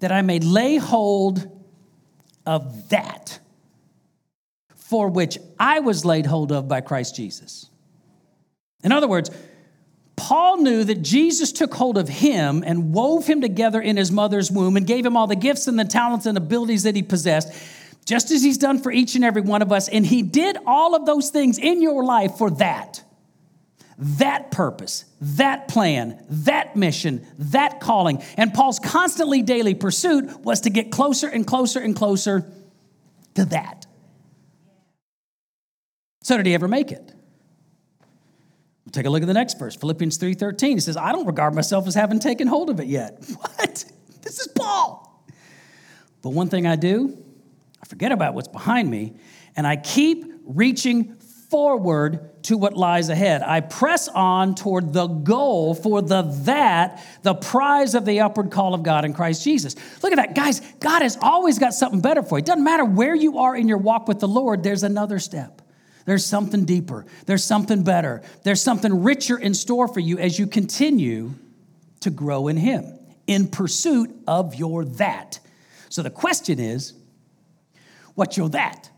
that 0.01 0.13
I 0.13 0.21
may 0.21 0.39
lay 0.39 0.77
hold 0.77 1.51
of 2.45 2.91
that 2.91 3.39
for 4.75 5.09
which 5.09 5.39
I 5.59 5.81
was 5.81 6.05
laid 6.05 6.27
hold 6.27 6.53
of 6.53 6.69
by 6.69 6.83
Christ 6.83 7.17
Jesus. 7.17 7.71
In 8.83 8.93
other 8.93 9.09
words, 9.09 9.31
Paul 10.16 10.59
knew 10.59 10.85
that 10.85 11.02
Jesus 11.02 11.50
took 11.50 11.75
hold 11.75 11.99
of 11.99 12.09
him 12.09 12.62
and 12.64 12.92
wove 12.92 13.26
him 13.26 13.40
together 13.40 13.80
in 13.80 13.97
his 13.97 14.12
mother's 14.12 14.50
womb 14.50 14.76
and 14.76 14.87
gave 14.87 15.04
him 15.04 15.16
all 15.16 15.26
the 15.26 15.37
gifts 15.37 15.66
and 15.66 15.78
the 15.78 15.85
talents 15.85 16.26
and 16.26 16.38
abilities 16.38 16.85
that 16.85 16.94
he 16.94 17.02
possessed, 17.02 17.52
just 18.04 18.30
as 18.30 18.42
he's 18.42 18.59
done 18.59 18.78
for 18.78 18.92
each 18.92 19.16
and 19.16 19.25
every 19.25 19.42
one 19.42 19.62
of 19.62 19.73
us. 19.73 19.88
And 19.88 20.06
he 20.06 20.23
did 20.23 20.56
all 20.66 20.94
of 20.94 21.04
those 21.04 21.30
things 21.30 21.59
in 21.59 21.83
your 21.83 22.04
life 22.04 22.37
for 22.37 22.50
that. 22.52 23.02
That 23.97 24.50
purpose, 24.50 25.04
that 25.21 25.68
plan, 25.68 26.25
that 26.28 26.75
mission, 26.75 27.26
that 27.38 27.80
calling. 27.80 28.23
And 28.37 28.52
Paul's 28.52 28.80
constantly 28.80 29.42
daily 29.42 29.75
pursuit 29.75 30.40
was 30.40 30.62
to 30.62 30.71
get 30.71 30.90
closer 30.90 31.28
and 31.28 31.47
closer 31.47 31.78
and 31.78 31.94
closer 31.94 32.50
to 33.35 33.44
that. 33.47 33.87
So, 36.23 36.37
did 36.37 36.47
he 36.47 36.54
ever 36.54 36.66
make 36.66 36.90
it? 36.90 37.13
Take 38.95 39.07
a 39.07 39.11
look 39.11 39.23
at 39.23 39.27
the 39.27 39.35
next 39.35 39.59
verse, 39.59 39.75
Philippians 39.75 40.19
3:13. 40.19 40.77
He 40.77 40.81
says, 40.81 40.97
"I 40.97 41.11
don't 41.11 41.27
regard 41.27 41.53
myself 41.53 41.89
as 41.89 41.97
having 41.97 42.21
taken 42.21 42.47
hold 42.47 42.71
of 42.71 42.79
it 42.79 42.87
yet." 42.87 43.19
What? 43.37 43.85
This 44.23 44.39
is 44.39 44.47
Paul. 44.49 45.25
But 46.23 46.31
one 46.31 46.49
thing 46.49 46.67
I 46.67 46.77
do, 46.77 47.19
I 47.83 47.87
forget 47.87 48.13
about 48.13 48.35
what's 48.35 48.49
behind 48.49 48.89
me, 48.89 49.15
and 49.57 49.67
I 49.67 49.77
keep 49.77 50.25
reaching 50.47 51.17
forward 51.51 52.43
to 52.45 52.57
what 52.57 52.77
lies 52.77 53.09
ahead. 53.09 53.43
I 53.43 53.61
press 53.61 54.07
on 54.07 54.55
toward 54.55 54.93
the 54.93 55.09
goal 55.09 55.75
for 55.75 56.01
the 56.01 56.23
that, 56.45 57.05
the 57.23 57.35
prize 57.35 57.95
of 57.95 58.05
the 58.05 58.21
upward 58.21 58.53
call 58.53 58.75
of 58.75 58.85
God 58.85 59.05
in 59.05 59.13
Christ 59.13 59.43
Jesus. 59.43 59.75
Look 60.05 60.13
at 60.13 60.17
that. 60.17 60.37
Guys, 60.37 60.61
God 60.79 61.03
has 61.03 61.19
always 61.21 61.59
got 61.59 61.75
something 61.75 62.01
better 62.01 62.23
for 62.23 62.39
you. 62.39 62.43
It 62.43 62.47
doesn't 62.47 62.65
matter 62.65 62.85
where 62.85 63.15
you 63.15 63.39
are 63.39 63.57
in 63.57 63.67
your 63.67 63.79
walk 63.79 64.07
with 64.07 64.21
the 64.21 64.29
Lord, 64.29 64.63
there's 64.63 64.85
another 64.85 65.19
step. 65.19 65.63
There's 66.04 66.25
something 66.25 66.64
deeper, 66.64 67.06
there's 67.26 67.44
something 67.44 67.82
better, 67.82 68.23
there's 68.42 68.62
something 68.62 69.02
richer 69.02 69.38
in 69.38 69.54
store 69.54 69.88
for 69.88 70.00
you 70.00 70.18
as 70.18 70.38
you 70.38 70.46
continue 70.46 71.34
to 72.00 72.11
grow 72.11 72.49
in 72.49 72.56
Him 72.56 72.99
in 73.26 73.49
pursuit 73.49 74.14
of 74.26 74.54
your 74.54 74.84
that. 74.84 75.40
So 75.88 76.02
the 76.02 76.11
question 76.11 76.58
is, 76.58 76.92
what's 78.14 78.37
your 78.37 78.50
that? 78.50 78.90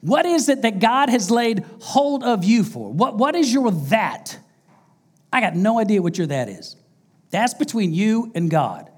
What 0.00 0.26
is 0.26 0.48
it 0.48 0.62
that 0.62 0.80
God 0.80 1.10
has 1.10 1.30
laid 1.30 1.64
hold 1.80 2.24
of 2.24 2.42
you 2.42 2.64
for? 2.64 2.92
What, 2.92 3.16
what 3.16 3.36
is 3.36 3.52
your 3.52 3.70
that? 3.70 4.36
I 5.32 5.40
got 5.40 5.54
no 5.54 5.78
idea 5.78 6.02
what 6.02 6.18
your 6.18 6.26
that 6.26 6.48
is. 6.48 6.74
That's 7.30 7.54
between 7.54 7.94
you 7.94 8.32
and 8.34 8.50
God. 8.50 8.90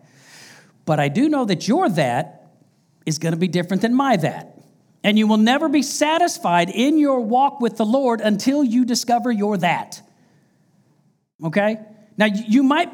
But 0.87 1.01
I 1.01 1.09
do 1.09 1.29
know 1.29 1.45
that 1.45 1.69
your 1.69 1.89
that 1.91 2.53
is 3.05 3.19
going 3.19 3.33
to 3.33 3.39
be 3.39 3.49
different 3.49 3.83
than 3.83 3.95
my 3.95 4.17
that. 4.17 4.54
And 5.05 5.19
you 5.19 5.27
will 5.27 5.37
never 5.37 5.69
be 5.69 5.83
satisfied 5.83 6.71
in 6.71 6.99
your 6.99 7.21
walk 7.21 7.61
with 7.61 7.77
the 7.77 7.85
Lord 7.85 8.21
until 8.21 8.65
you 8.65 8.85
discover 8.85 9.31
your 9.31 9.59
that. 9.59 10.01
Okay? 11.45 11.79
Now 12.17 12.27
you 12.27 12.63
might 12.63 12.91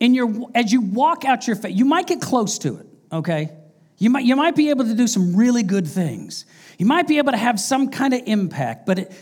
in 0.00 0.12
your 0.14 0.50
as 0.54 0.72
you 0.72 0.80
walk 0.80 1.24
out 1.24 1.46
your 1.46 1.56
faith, 1.56 1.74
you 1.74 1.84
might 1.84 2.08
get 2.08 2.20
close 2.20 2.58
to 2.58 2.76
it, 2.78 2.86
okay? 3.12 3.50
You 3.98 4.10
might 4.10 4.24
you 4.24 4.34
might 4.34 4.56
be 4.56 4.70
able 4.70 4.84
to 4.84 4.94
do 4.94 5.06
some 5.06 5.36
really 5.36 5.62
good 5.62 5.86
things. 5.86 6.46
You 6.78 6.86
might 6.86 7.06
be 7.06 7.18
able 7.18 7.30
to 7.30 7.38
have 7.38 7.60
some 7.60 7.90
kind 7.90 8.12
of 8.12 8.22
impact, 8.26 8.84
but 8.84 8.98
it, 8.98 9.12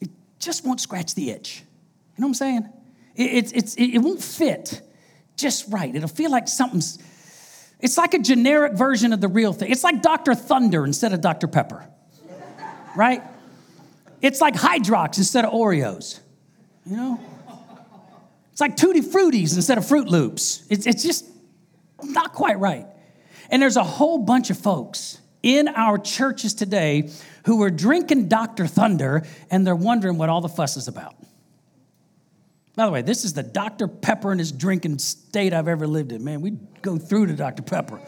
it 0.00 0.10
just 0.40 0.66
won't 0.66 0.80
scratch 0.80 1.14
the 1.14 1.30
itch. 1.30 1.62
You 2.16 2.22
know 2.22 2.26
what 2.26 2.30
I'm 2.30 2.34
saying? 2.34 2.68
It, 3.14 3.52
it's, 3.54 3.74
it, 3.76 3.94
it 3.94 3.98
won't 3.98 4.22
fit 4.22 4.82
just 5.36 5.70
right. 5.70 5.94
It'll 5.94 6.08
feel 6.08 6.30
like 6.30 6.48
something's 6.48 6.98
it's 7.82 7.98
like 7.98 8.14
a 8.14 8.18
generic 8.20 8.74
version 8.74 9.12
of 9.12 9.20
the 9.20 9.28
real 9.28 9.52
thing. 9.52 9.70
It's 9.70 9.84
like 9.84 10.00
Dr. 10.00 10.34
Thunder 10.34 10.84
instead 10.84 11.12
of 11.12 11.20
Dr. 11.20 11.48
Pepper, 11.48 11.84
right? 12.96 13.22
It's 14.22 14.40
like 14.40 14.54
Hydrox 14.54 15.18
instead 15.18 15.44
of 15.44 15.52
Oreos, 15.52 16.20
you 16.86 16.96
know? 16.96 17.20
It's 18.52 18.60
like 18.60 18.76
Tootie 18.76 19.02
Fruities 19.02 19.56
instead 19.56 19.78
of 19.78 19.84
Froot 19.84 20.06
Loops. 20.06 20.64
It's, 20.70 20.86
it's 20.86 21.02
just 21.02 21.26
not 22.02 22.32
quite 22.32 22.58
right. 22.58 22.86
And 23.50 23.60
there's 23.60 23.76
a 23.76 23.84
whole 23.84 24.18
bunch 24.18 24.50
of 24.50 24.58
folks 24.58 25.20
in 25.42 25.68
our 25.68 25.98
churches 25.98 26.54
today 26.54 27.10
who 27.46 27.62
are 27.62 27.70
drinking 27.70 28.28
Dr. 28.28 28.66
Thunder 28.66 29.24
and 29.50 29.66
they're 29.66 29.74
wondering 29.74 30.18
what 30.18 30.28
all 30.28 30.40
the 30.40 30.48
fuss 30.48 30.76
is 30.76 30.86
about. 30.86 31.16
By 32.74 32.86
the 32.86 32.92
way, 32.92 33.02
this 33.02 33.24
is 33.24 33.34
the 33.34 33.42
Dr. 33.42 33.86
Pepper 33.86 34.30
and 34.30 34.40
his 34.40 34.50
drinking 34.50 34.98
state 34.98 35.52
I've 35.52 35.68
ever 35.68 35.86
lived 35.86 36.12
in. 36.12 36.24
Man, 36.24 36.40
we 36.40 36.52
go 36.80 36.96
through 36.96 37.26
to 37.26 37.34
Dr. 37.34 37.62
Pepper. 37.62 38.00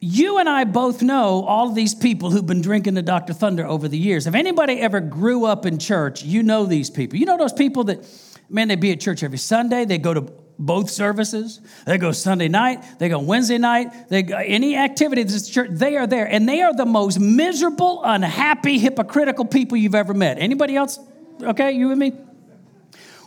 You 0.00 0.38
and 0.38 0.48
I 0.48 0.64
both 0.64 1.02
know 1.02 1.44
all 1.44 1.68
of 1.68 1.74
these 1.74 1.94
people 1.94 2.30
who've 2.30 2.46
been 2.46 2.60
drinking 2.62 2.94
the 2.94 3.02
Dr. 3.02 3.32
Thunder 3.32 3.66
over 3.66 3.88
the 3.88 3.98
years. 3.98 4.26
If 4.26 4.34
anybody 4.34 4.80
ever 4.80 5.00
grew 5.00 5.44
up 5.44 5.66
in 5.66 5.78
church, 5.78 6.22
you 6.22 6.42
know 6.42 6.64
these 6.64 6.90
people. 6.90 7.18
You 7.18 7.26
know 7.26 7.36
those 7.36 7.52
people 7.52 7.84
that, 7.84 8.06
man, 8.48 8.68
they 8.68 8.76
be 8.76 8.92
at 8.92 9.00
church 9.00 9.22
every 9.22 9.38
Sunday, 9.38 9.84
they 9.84 9.98
go 9.98 10.14
to 10.14 10.32
both 10.58 10.90
services. 10.90 11.60
They 11.84 11.98
go 11.98 12.12
Sunday 12.12 12.48
night, 12.48 12.98
they 12.98 13.08
go 13.08 13.18
Wednesday 13.18 13.58
night, 13.58 14.08
they 14.08 14.22
go 14.22 14.36
any 14.36 14.76
activity 14.76 15.22
that's 15.22 15.48
church, 15.48 15.70
they 15.72 15.96
are 15.96 16.06
there. 16.06 16.26
And 16.26 16.48
they 16.48 16.62
are 16.62 16.74
the 16.74 16.86
most 16.86 17.18
miserable, 17.18 18.02
unhappy, 18.04 18.78
hypocritical 18.78 19.44
people 19.44 19.76
you've 19.76 19.94
ever 19.94 20.14
met. 20.14 20.38
Anybody 20.38 20.76
else 20.76 20.98
Okay, 21.42 21.72
you 21.72 21.88
with 21.88 21.98
me? 21.98 22.12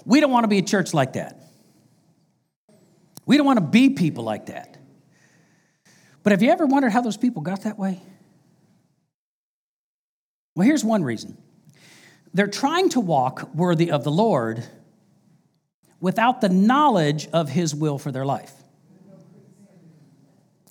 We 0.05 0.19
don't 0.19 0.31
want 0.31 0.43
to 0.43 0.47
be 0.47 0.57
a 0.57 0.63
church 0.63 0.93
like 0.93 1.13
that. 1.13 1.41
We 3.25 3.37
don't 3.37 3.45
want 3.45 3.59
to 3.59 3.65
be 3.65 3.91
people 3.91 4.23
like 4.23 4.47
that. 4.47 4.77
But 6.23 6.31
have 6.31 6.41
you 6.41 6.49
ever 6.49 6.65
wondered 6.65 6.91
how 6.91 7.01
those 7.01 7.17
people 7.17 7.41
got 7.41 7.63
that 7.63 7.77
way? 7.77 8.01
Well, 10.55 10.65
here's 10.65 10.83
one 10.83 11.03
reason 11.03 11.37
they're 12.33 12.47
trying 12.47 12.89
to 12.89 12.99
walk 12.99 13.53
worthy 13.53 13.91
of 13.91 14.03
the 14.03 14.11
Lord 14.11 14.63
without 15.99 16.41
the 16.41 16.49
knowledge 16.49 17.27
of 17.33 17.49
His 17.49 17.75
will 17.75 17.97
for 17.97 18.11
their 18.11 18.25
life. 18.25 18.53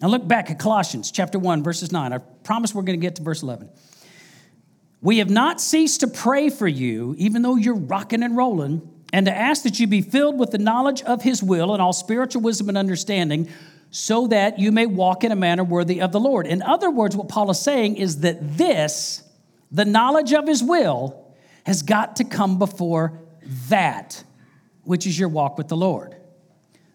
Now, 0.01 0.09
look 0.09 0.27
back 0.27 0.51
at 0.51 0.59
Colossians 0.59 1.11
chapter 1.11 1.39
1, 1.39 1.63
verses 1.65 1.91
9. 1.91 2.13
I 2.13 2.19
promise 2.19 2.75
we're 2.75 2.83
going 2.83 3.01
to 3.01 3.05
get 3.05 3.17
to 3.17 3.23
verse 3.23 3.43
11. 3.43 3.69
We 5.01 5.19
have 5.19 5.31
not 5.31 5.61
ceased 5.61 6.01
to 6.01 6.09
pray 6.09 6.51
for 6.51 6.67
you, 6.67 7.15
even 7.19 7.43
though 7.43 7.57
you're 7.57 7.75
rocking 7.75 8.23
and 8.23 8.37
rolling, 8.37 8.83
and 9.13 9.27
to 9.27 9.35
ask 9.35 9.63
that 9.63 9.79
you 9.79 9.87
be 9.87 10.03
filled 10.03 10.39
with 10.39 10.51
the 10.51 10.59
knowledge 10.59 11.03
of 11.03 11.23
his 11.23 11.43
will 11.43 11.73
and 11.73 11.81
all 11.81 11.93
spiritual 11.93 12.43
wisdom 12.43 12.69
and 12.69 12.77
understanding, 12.77 13.49
so 13.91 14.27
that 14.27 14.59
you 14.59 14.71
may 14.71 14.87
walk 14.87 15.25
in 15.25 15.33
a 15.33 15.37
manner 15.37 15.65
worthy 15.65 16.01
of 16.01 16.13
the 16.13 16.21
Lord. 16.21 16.47
In 16.47 16.63
other 16.63 16.91
words, 16.91 17.17
what 17.17 17.29
Paul 17.29 17.51
is 17.51 17.61
saying 17.61 17.97
is 17.97 18.21
that 18.21 18.59
this, 18.59 19.23
the 19.71 19.85
knowledge 19.85 20.33
of 20.35 20.47
his 20.47 20.63
will, 20.63 21.25
has 21.65 21.83
got 21.83 22.17
to 22.17 22.25
come 22.25 22.59
before 22.59 23.21
that, 23.69 24.23
which 24.83 25.07
is 25.07 25.19
your 25.19 25.29
walk 25.29 25.57
with 25.57 25.69
the 25.69 25.77
Lord. 25.77 26.17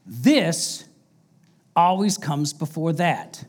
This 0.05 0.85
always 1.75 2.17
comes 2.17 2.53
before 2.53 2.93
that. 2.93 3.43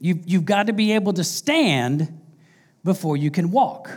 You've, 0.00 0.26
you've 0.26 0.44
got 0.44 0.66
to 0.66 0.72
be 0.72 0.92
able 0.92 1.14
to 1.14 1.24
stand 1.24 2.20
before 2.86 3.18
you 3.18 3.30
can 3.30 3.50
walk. 3.50 3.90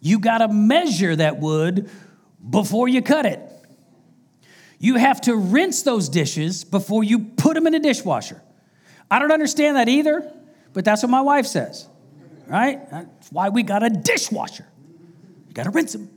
You 0.00 0.18
got 0.18 0.38
to 0.38 0.48
measure 0.48 1.14
that 1.14 1.38
wood 1.38 1.90
before 2.48 2.88
you 2.88 3.02
cut 3.02 3.26
it. 3.26 3.40
You 4.78 4.96
have 4.96 5.20
to 5.22 5.36
rinse 5.36 5.82
those 5.82 6.08
dishes 6.08 6.64
before 6.64 7.04
you 7.04 7.18
put 7.18 7.52
them 7.54 7.66
in 7.66 7.74
a 7.74 7.78
dishwasher. 7.78 8.40
I 9.10 9.18
don't 9.18 9.30
understand 9.30 9.76
that 9.76 9.90
either, 9.90 10.32
but 10.72 10.86
that's 10.86 11.02
what 11.02 11.10
my 11.10 11.20
wife 11.20 11.44
says, 11.44 11.86
right? 12.46 12.88
That's 12.90 13.30
why 13.30 13.50
we 13.50 13.62
got 13.62 13.82
a 13.82 13.90
dishwasher. 13.90 14.66
You 15.48 15.52
got 15.52 15.64
to 15.64 15.70
rinse 15.70 15.92
them. 15.92 16.08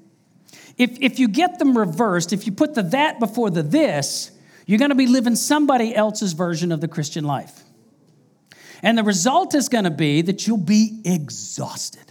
If, 0.78 0.98
if 1.02 1.20
you 1.20 1.28
get 1.28 1.60
them 1.60 1.78
reversed, 1.78 2.32
if 2.32 2.46
you 2.46 2.54
put 2.54 2.74
the 2.74 2.84
that 2.84 3.20
before 3.20 3.50
the 3.50 3.64
this, 3.64 4.32
you're 4.66 4.80
going 4.80 4.90
to 4.90 4.96
be 4.96 5.08
living 5.08 5.36
somebody 5.36 5.94
else's 5.94 6.32
version 6.32 6.72
of 6.72 6.80
the 6.80 6.88
Christian 6.88 7.26
life. 7.26 7.64
And 8.84 8.98
the 8.98 9.04
result 9.04 9.56
is 9.56 9.70
going 9.70 9.86
to 9.86 9.92
be 9.92 10.22
that 10.22 10.46
you'll 10.46 10.58
be 10.58 11.02
exhausted. 11.06 12.04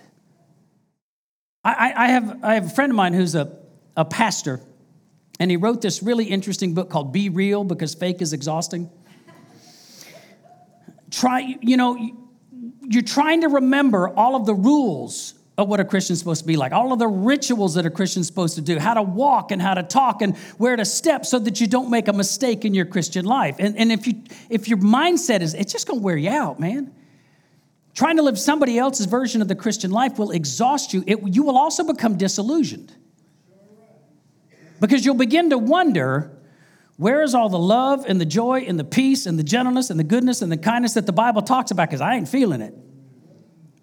I, 1.62 1.92
I, 1.94 2.06
have, 2.08 2.42
I 2.42 2.54
have 2.54 2.66
a 2.66 2.70
friend 2.70 2.90
of 2.90 2.96
mine 2.96 3.12
who's 3.12 3.34
a, 3.34 3.56
a 3.96 4.04
pastor, 4.04 4.60
and 5.38 5.50
he 5.50 5.56
wrote 5.56 5.82
this 5.82 6.02
really 6.02 6.24
interesting 6.24 6.74
book 6.74 6.90
called 6.90 7.12
Be 7.12 7.28
Real 7.28 7.62
because 7.62 7.94
fake 7.94 8.20
is 8.20 8.32
exhausting. 8.32 8.90
Try, 11.10 11.56
you 11.60 11.76
know, 11.76 11.96
you're 12.80 13.02
trying 13.02 13.42
to 13.42 13.48
remember 13.48 14.08
all 14.08 14.34
of 14.34 14.46
the 14.46 14.54
rules 14.54 15.34
of 15.58 15.68
what 15.68 15.80
a 15.80 15.84
Christian's 15.84 16.18
supposed 16.18 16.40
to 16.40 16.46
be 16.46 16.56
like, 16.56 16.72
all 16.72 16.92
of 16.92 16.98
the 16.98 17.06
rituals 17.06 17.74
that 17.74 17.84
a 17.84 17.90
Christian's 17.90 18.26
supposed 18.26 18.54
to 18.54 18.62
do, 18.62 18.78
how 18.78 18.94
to 18.94 19.02
walk 19.02 19.52
and 19.52 19.60
how 19.60 19.74
to 19.74 19.82
talk 19.82 20.22
and 20.22 20.36
where 20.56 20.76
to 20.76 20.84
step 20.84 21.26
so 21.26 21.38
that 21.38 21.60
you 21.60 21.66
don't 21.66 21.90
make 21.90 22.08
a 22.08 22.12
mistake 22.12 22.64
in 22.64 22.72
your 22.72 22.86
Christian 22.86 23.26
life. 23.26 23.56
And, 23.58 23.76
and 23.76 23.92
if, 23.92 24.06
you, 24.06 24.22
if 24.48 24.68
your 24.68 24.78
mindset 24.78 25.40
is, 25.40 25.52
it's 25.54 25.72
just 25.72 25.86
gonna 25.86 26.00
wear 26.00 26.16
you 26.16 26.30
out, 26.30 26.58
man. 26.58 26.94
Trying 27.94 28.16
to 28.16 28.22
live 28.22 28.38
somebody 28.38 28.78
else's 28.78 29.04
version 29.04 29.42
of 29.42 29.48
the 29.48 29.54
Christian 29.54 29.90
life 29.90 30.18
will 30.18 30.30
exhaust 30.30 30.94
you. 30.94 31.04
It, 31.06 31.18
you 31.34 31.42
will 31.42 31.58
also 31.58 31.84
become 31.84 32.16
disillusioned 32.16 32.94
because 34.80 35.04
you'll 35.04 35.14
begin 35.14 35.50
to 35.50 35.58
wonder 35.58 36.38
where 36.96 37.22
is 37.22 37.34
all 37.34 37.50
the 37.50 37.58
love 37.58 38.06
and 38.08 38.18
the 38.18 38.24
joy 38.24 38.60
and 38.60 38.78
the 38.78 38.84
peace 38.84 39.26
and 39.26 39.38
the 39.38 39.42
gentleness 39.42 39.90
and 39.90 40.00
the 40.00 40.04
goodness 40.04 40.40
and 40.40 40.50
the 40.50 40.56
kindness 40.56 40.94
that 40.94 41.04
the 41.04 41.12
Bible 41.12 41.42
talks 41.42 41.70
about 41.70 41.88
because 41.88 42.00
I 42.00 42.14
ain't 42.14 42.28
feeling 42.28 42.62
it. 42.62 42.74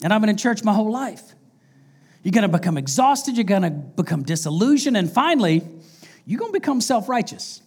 And 0.01 0.11
I've 0.11 0.21
been 0.21 0.29
in 0.29 0.38
church 0.38 0.63
my 0.63 0.73
whole 0.73 0.91
life. 0.91 1.35
You're 2.23 2.31
going 2.31 2.49
to 2.49 2.57
become 2.57 2.77
exhausted. 2.77 3.38
You're 3.38 3.43
going 3.45 3.61
to 3.61 3.69
become 3.69 4.23
disillusioned. 4.23 4.97
And 4.97 5.11
finally, 5.11 5.63
you're 6.25 6.39
going 6.39 6.51
to 6.51 6.59
become 6.59 6.81
self 6.81 7.07
righteous. 7.09 7.61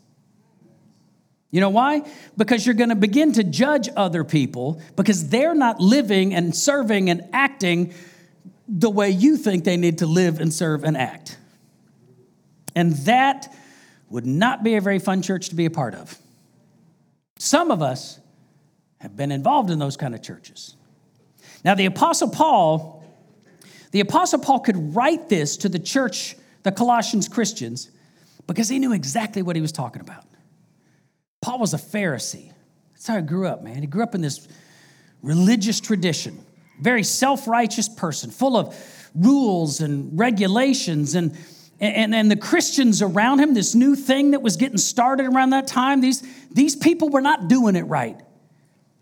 You 1.51 1.61
know 1.61 1.71
why? 1.71 2.03
Because 2.37 2.65
you're 2.65 2.75
going 2.75 2.89
to 2.89 2.97
begin 2.97 3.33
to 3.33 3.45
judge 3.45 3.89
other 3.95 4.25
people 4.25 4.81
because 4.97 5.29
they're 5.29 5.55
not 5.55 5.81
living 5.81 6.35
and 6.35 6.57
serving 6.57 7.11
and 7.11 7.29
acting 7.33 7.93
the 8.67 8.89
way 8.89 9.11
you 9.11 9.37
think 9.37 9.65
they 9.65 9.77
need 9.77 9.99
to 9.99 10.07
live 10.07 10.41
and 10.41 10.53
serve 10.53 10.83
and 10.83 10.97
act. 10.97 11.37
And 12.75 12.93
that 13.05 13.55
would 14.09 14.25
not 14.25 14.63
be 14.63 14.77
a 14.77 14.81
very 14.81 14.99
fun 14.99 15.21
church 15.21 15.51
to 15.51 15.55
be 15.55 15.67
a 15.67 15.71
part 15.71 15.95
of. 15.95 16.17
Some 17.39 17.71
of 17.71 17.83
us 17.83 18.19
have 19.01 19.15
been 19.15 19.31
involved 19.31 19.71
in 19.71 19.79
those 19.79 19.97
kind 19.97 20.15
of 20.15 20.23
churches. 20.23 20.77
Now, 21.65 21.75
the 21.75 21.87
Apostle 21.87 22.31
Paul 22.31 23.02
the 23.93 24.01
Apostle 24.01 24.41
Paul 24.41 24.61
could 24.61 24.95
write 24.95 25.29
this 25.29 25.57
to 25.59 25.69
the 25.69 25.79
church, 25.79 26.37
the 26.65 26.73
Colossians 26.73 27.29
Christians, 27.29 27.91
because 28.47 28.69
he 28.69 28.79
knew 28.79 28.93
exactly 28.93 29.43
what 29.43 29.55
he 29.55 29.63
was 29.63 29.73
talking 29.73 30.03
about. 30.03 30.25
Paul 31.41 31.59
was 31.59 31.75
a 31.75 31.79
Pharisee. 31.79 32.53
That's 32.93 33.07
how 33.07 33.17
he 33.17 33.23
grew 33.23 33.47
up, 33.47 33.63
man. 33.63 33.81
He 33.81 33.87
grew 33.87 34.03
up 34.03 34.15
in 34.15 34.21
this 34.21 34.49
religious 35.23 35.81
tradition, 35.81 36.45
very 36.81 37.03
self 37.03 37.47
righteous 37.47 37.89
person, 37.89 38.31
full 38.31 38.57
of 38.57 38.77
rules 39.15 39.81
and 39.81 40.19
regulations 40.19 41.15
and 41.15 41.37
and, 41.83 42.15
and 42.15 42.31
the 42.31 42.37
Christians 42.37 43.03
around 43.03 43.41
him, 43.41 43.55
this 43.55 43.75
new 43.75 43.97
thing 43.97 44.31
that 44.31 44.41
was 44.41 44.57
getting 44.57 44.79
started 44.79 45.27
around 45.27 45.51
that 45.51 45.67
time, 45.67 46.01
these, 46.01 46.23
these 46.53 46.77
people 46.77 47.09
were 47.09 47.21
not 47.21 47.49
doing 47.49 47.75
it 47.75 47.83
right. 47.83 48.21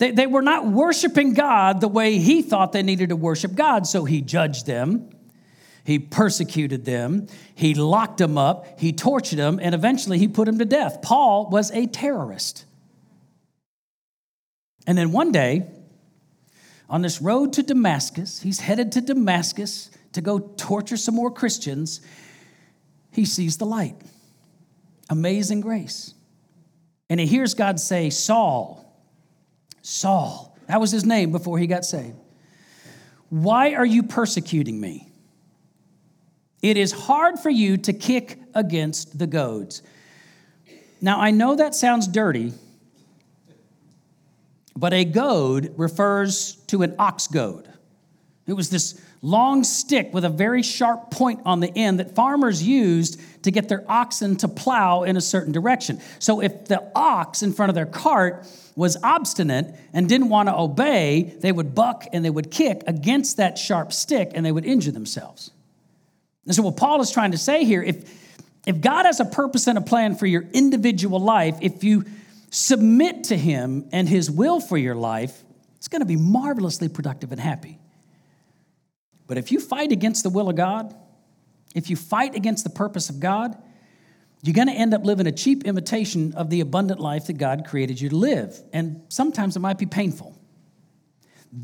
They, 0.01 0.13
they 0.13 0.27
were 0.27 0.41
not 0.41 0.67
worshiping 0.67 1.35
God 1.35 1.83
the 1.83 1.89
way 1.89 2.19
he 2.19 2.41
thought 2.41 2.73
they 2.73 2.83
needed 2.83 3.11
to 3.11 3.17
worship 3.17 3.55
God, 3.55 3.87
so 3.87 4.07
he 4.07 4.23
judged 4.23 4.65
them. 4.65 5.11
He 5.85 5.99
persecuted 5.99 6.87
them. 6.87 7.27
He 7.55 7.75
locked 7.75 8.17
them 8.17 8.39
up. 8.39 8.81
He 8.81 8.95
tortured 8.95 9.37
them, 9.37 9.61
and 9.61 9.75
eventually 9.75 10.17
he 10.17 10.27
put 10.27 10.47
them 10.47 10.59
to 10.59 10.65
death. 10.65 11.03
Paul 11.03 11.51
was 11.51 11.71
a 11.73 11.87
terrorist. 11.87 12.65
And 14.87 14.97
then 14.97 15.13
one 15.13 15.33
day, 15.33 15.69
on 16.89 17.03
this 17.03 17.21
road 17.21 17.53
to 17.53 17.63
Damascus, 17.63 18.41
he's 18.41 18.61
headed 18.61 18.93
to 18.93 19.03
Damascus 19.03 19.91
to 20.13 20.23
go 20.23 20.39
torture 20.57 20.97
some 20.97 21.15
more 21.15 21.31
Christians. 21.31 22.01
He 23.13 23.27
sees 23.27 23.59
the 23.59 23.67
light. 23.67 23.97
Amazing 25.11 25.61
grace. 25.61 26.15
And 27.11 27.21
he 27.21 27.27
hears 27.27 27.53
God 27.53 27.79
say, 27.79 28.09
Saul, 28.09 28.90
Saul. 29.83 30.57
That 30.67 30.81
was 30.81 30.91
his 30.91 31.05
name 31.05 31.33
before 31.33 31.59
he 31.59 31.67
got 31.67 31.85
saved. 31.85 32.17
Why 33.29 33.75
are 33.75 33.87
you 33.87 34.03
persecuting 34.03 34.81
me? 34.81 35.09
It 36.63 36.77
is 36.77 36.93
hard 36.93 37.39
for 37.39 37.51
you 37.51 37.77
to 37.79 37.93
kick 37.93 38.39
against 38.55 39.19
the 39.19 39.27
goads. 39.27 39.83
Now, 41.01 41.21
I 41.21 41.31
know 41.31 41.57
that 41.57 41.75
sounds 41.75 42.07
dirty, 42.07 42.53
but 44.77 44.93
a 44.93 45.05
goad 45.05 45.73
refers 45.77 46.57
to 46.67 46.83
an 46.83 46.95
ox 46.99 47.27
goad. 47.27 47.73
It 48.47 48.53
was 48.53 48.69
this 48.69 49.01
long 49.23 49.65
stick 49.65 50.13
with 50.15 50.25
a 50.25 50.29
very 50.29 50.63
sharp 50.63 51.11
point 51.11 51.41
on 51.45 51.61
the 51.61 51.71
end 51.77 52.01
that 52.01 52.15
farmers 52.15 52.63
used 52.63 53.21
to 53.43 53.51
get 53.51 53.69
their 53.69 53.85
oxen 53.91 54.37
to 54.37 54.49
plow 54.49 55.03
in 55.03 55.17
a 55.17 55.21
certain 55.21 55.53
direction. 55.53 56.01
So 56.19 56.41
if 56.41 56.67
the 56.67 56.91
ox 56.95 57.43
in 57.43 57.53
front 57.53 57.69
of 57.69 57.75
their 57.75 57.87
cart 57.87 58.47
was 58.77 58.97
obstinate 59.03 59.75
and 59.93 60.09
didn't 60.09 60.31
want 60.31 60.49
to 60.49 60.57
obey, 60.57 61.35
they 61.41 61.53
would 61.53 61.75
buck 61.75 62.07
and 62.13 62.25
they 62.25 62.31
would 62.31 62.51
kick 62.51 62.83
against 62.87 63.37
that 63.37 63.59
sharp 63.59 63.93
stick 63.93 64.31
and 64.35 64.45
they 64.45 64.53
would 64.53 64.65
injure 64.65 64.93
themselves. 64.93 65.51
And 66.47 66.55
so, 66.55 66.63
what 66.63 66.77
Paul 66.77 67.01
is 67.03 67.11
trying 67.11 67.33
to 67.33 67.39
say 67.39 67.65
here 67.65 67.83
if, 67.83 68.11
if 68.67 68.81
God 68.81 69.05
has 69.05 69.21
a 69.21 69.25
purpose 69.27 69.67
and 69.67 69.77
a 69.77 69.83
plan 69.83 70.15
for 70.15 70.27
your 70.27 70.43
individual 70.53 71.21
life, 71.21 71.59
if 71.61 71.85
you 71.85 72.07
submit 72.51 73.25
to 73.25 73.37
Him 73.37 73.89
and 73.93 74.09
His 74.09 74.31
will 74.31 74.61
for 74.61 74.79
your 74.79 74.95
life, 74.95 75.45
it's 75.77 75.89
going 75.89 76.01
to 76.01 76.07
be 76.07 76.17
marvelously 76.17 76.89
productive 76.89 77.33
and 77.33 77.41
happy. 77.41 77.80
But 79.31 79.39
if 79.39 79.53
you 79.53 79.61
fight 79.61 79.93
against 79.93 80.25
the 80.25 80.29
will 80.29 80.49
of 80.49 80.57
God, 80.57 80.93
if 81.73 81.89
you 81.89 81.95
fight 81.95 82.35
against 82.35 82.65
the 82.65 82.71
purpose 82.71 83.11
of 83.11 83.21
God, 83.21 83.57
you're 84.43 84.55
going 84.55 84.67
to 84.67 84.75
end 84.75 84.93
up 84.93 85.05
living 85.05 85.29
a 85.29 85.31
cheap 85.31 85.65
imitation 85.67 86.35
of 86.35 86.51
the 86.51 86.61
abundant 86.61 86.99
life 86.99 87.29
that 87.29 87.35
God 87.35 87.65
created 87.65 88.01
you 88.01 88.09
to 88.09 88.17
live. 88.17 88.61
And 88.73 89.03
sometimes 89.09 89.55
it 89.55 89.61
might 89.61 89.79
be 89.79 89.87
painful. 89.87 90.37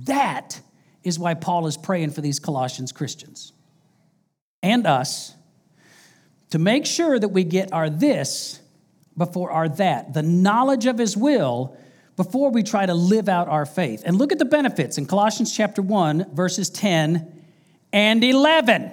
That 0.05 0.61
is 1.03 1.19
why 1.19 1.35
Paul 1.35 1.67
is 1.67 1.77
praying 1.77 2.11
for 2.11 2.21
these 2.21 2.39
Colossians 2.39 2.93
Christians 2.93 3.53
and 4.63 4.87
us 4.87 5.35
to 6.51 6.61
make 6.61 6.87
sure 6.87 7.19
that 7.19 7.31
we 7.31 7.43
get 7.43 7.73
our 7.73 7.91
this 7.91 8.61
before 9.17 9.51
our 9.51 9.69
that, 9.71 10.15
the 10.15 10.23
knowledge 10.23 10.87
of 10.87 10.99
his 10.99 11.17
will 11.17 11.77
before 12.15 12.53
we 12.53 12.63
try 12.63 12.87
to 12.87 12.95
live 12.95 13.29
out 13.29 13.49
our 13.49 13.67
faith. 13.67 14.05
And 14.07 14.19
look 14.19 14.31
at 14.31 14.39
the 14.39 14.45
benefits 14.45 14.99
in 14.99 15.07
Colossians 15.07 15.53
chapter 15.53 15.83
1 15.83 16.33
verses 16.33 16.71
10 16.71 17.33
and 17.97 18.23
11 18.23 18.91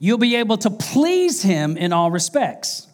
you'll 0.00 0.18
be 0.18 0.34
able 0.34 0.58
to 0.58 0.68
please 0.68 1.42
Him 1.42 1.76
in 1.76 1.92
all 1.92 2.10
respects. 2.10 2.88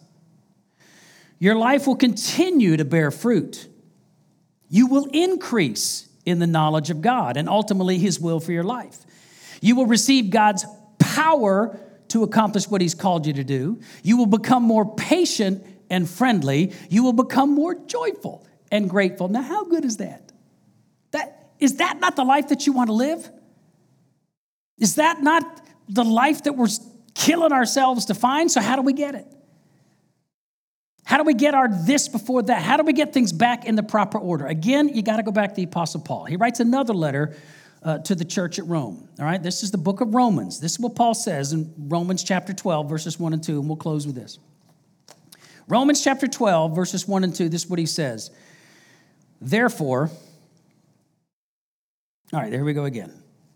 Your 1.39 1.55
life 1.55 1.87
will 1.87 1.95
continue 1.95 2.77
to 2.77 2.85
bear 2.85 3.09
fruit. 3.09 3.67
You 4.69 4.85
will 4.85 5.07
increase 5.11 6.07
in 6.23 6.37
the 6.37 6.45
knowledge 6.45 6.91
of 6.91 7.01
God 7.01 7.35
and 7.35 7.49
ultimately 7.49 7.97
His 7.97 8.19
will 8.19 8.39
for 8.39 8.51
your 8.51 8.63
life. 8.63 8.99
You 9.59 9.75
will 9.75 9.87
receive 9.87 10.29
God's 10.29 10.63
power 10.99 11.79
to 12.09 12.21
accomplish 12.21 12.67
what 12.67 12.79
He's 12.79 12.93
called 12.93 13.25
you 13.25 13.33
to 13.33 13.43
do. 13.43 13.79
You 14.03 14.17
will 14.17 14.27
become 14.27 14.61
more 14.61 14.95
patient 14.95 15.65
and 15.89 16.07
friendly, 16.07 16.73
you 16.91 17.01
will 17.01 17.13
become 17.13 17.55
more 17.55 17.73
joyful 17.73 18.45
and 18.71 18.87
grateful. 18.87 19.29
Now, 19.29 19.41
how 19.41 19.65
good 19.65 19.83
is 19.83 19.97
that? 19.97 20.30
Is 21.61 21.77
that 21.77 21.99
not 21.99 22.17
the 22.17 22.25
life 22.25 22.49
that 22.49 22.67
you 22.67 22.73
want 22.73 22.87
to 22.87 22.93
live? 22.93 23.29
Is 24.79 24.95
that 24.95 25.21
not 25.21 25.43
the 25.87 26.03
life 26.03 26.43
that 26.43 26.53
we're 26.53 26.67
killing 27.13 27.53
ourselves 27.53 28.05
to 28.05 28.15
find? 28.15 28.51
So, 28.51 28.59
how 28.59 28.75
do 28.75 28.81
we 28.81 28.93
get 28.93 29.15
it? 29.15 29.27
How 31.05 31.17
do 31.17 31.23
we 31.23 31.35
get 31.35 31.53
our 31.53 31.67
this 31.67 32.07
before 32.07 32.41
that? 32.43 32.61
How 32.61 32.77
do 32.77 32.83
we 32.83 32.93
get 32.93 33.13
things 33.13 33.31
back 33.31 33.65
in 33.65 33.75
the 33.75 33.83
proper 33.83 34.17
order? 34.17 34.47
Again, 34.47 34.89
you 34.89 35.03
got 35.03 35.17
to 35.17 35.23
go 35.23 35.31
back 35.31 35.49
to 35.49 35.55
the 35.55 35.63
Apostle 35.63 36.01
Paul. 36.01 36.25
He 36.25 36.35
writes 36.35 36.59
another 36.59 36.93
letter 36.93 37.35
uh, 37.83 37.99
to 37.99 38.15
the 38.15 38.25
church 38.25 38.59
at 38.59 38.65
Rome. 38.65 39.07
All 39.19 39.25
right, 39.25 39.41
this 39.41 39.61
is 39.61 39.71
the 39.71 39.77
book 39.77 40.01
of 40.01 40.13
Romans. 40.13 40.59
This 40.59 40.73
is 40.73 40.79
what 40.79 40.95
Paul 40.95 41.13
says 41.13 41.53
in 41.53 41.73
Romans 41.77 42.23
chapter 42.23 42.53
12, 42.53 42.89
verses 42.89 43.19
1 43.19 43.33
and 43.33 43.43
2, 43.43 43.59
and 43.59 43.67
we'll 43.67 43.75
close 43.75 44.07
with 44.07 44.15
this. 44.15 44.39
Romans 45.67 46.03
chapter 46.03 46.27
12, 46.27 46.75
verses 46.75 47.07
1 47.07 47.23
and 47.23 47.35
2, 47.35 47.49
this 47.49 47.63
is 47.63 47.69
what 47.69 47.79
he 47.79 47.85
says. 47.85 48.31
Therefore, 49.39 50.11
all 52.33 52.39
right, 52.39 52.51
there 52.51 52.63
we 52.63 52.73
go 52.73 52.85
again. 52.85 53.11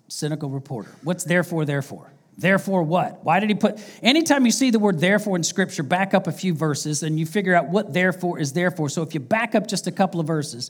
Cynical 0.08 0.50
reporter. 0.50 0.92
What's 1.04 1.24
therefore, 1.24 1.66
therefore? 1.66 2.12
Therefore, 2.38 2.84
what? 2.84 3.24
Why 3.24 3.40
did 3.40 3.50
he 3.50 3.56
put, 3.56 3.80
anytime 4.04 4.46
you 4.46 4.52
see 4.52 4.70
the 4.70 4.80
word 4.80 5.00
therefore 5.00 5.38
in 5.38 5.44
scripture, 5.44 5.84
back 5.84 6.14
up 6.14 6.28
a 6.28 6.32
few 6.32 6.54
verses 6.54 7.02
and 7.02 7.18
you 7.18 7.26
figure 7.26 7.56
out 7.56 7.70
what 7.70 7.94
therefore 7.94 8.40
is 8.40 8.52
therefore. 8.52 8.90
So 8.90 9.02
if 9.04 9.14
you 9.14 9.22
back 9.22 9.56
up 9.56 9.68
just 9.68 9.88
a 9.88 9.92
couple 9.92 10.20
of 10.20 10.28
verses 10.28 10.70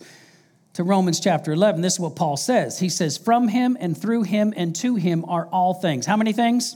to 0.73 0.83
Romans 0.83 1.19
chapter 1.19 1.51
11, 1.51 1.81
this 1.81 1.93
is 1.93 1.99
what 1.99 2.15
Paul 2.15 2.37
says. 2.37 2.77
He 2.77 2.89
says, 2.89 3.17
From 3.17 3.47
him 3.47 3.77
and 3.79 3.99
through 3.99 4.23
him 4.23 4.53
and 4.55 4.75
to 4.77 4.95
him 4.95 5.25
are 5.27 5.47
all 5.47 5.73
things. 5.73 6.05
How 6.05 6.17
many 6.17 6.33
things? 6.33 6.75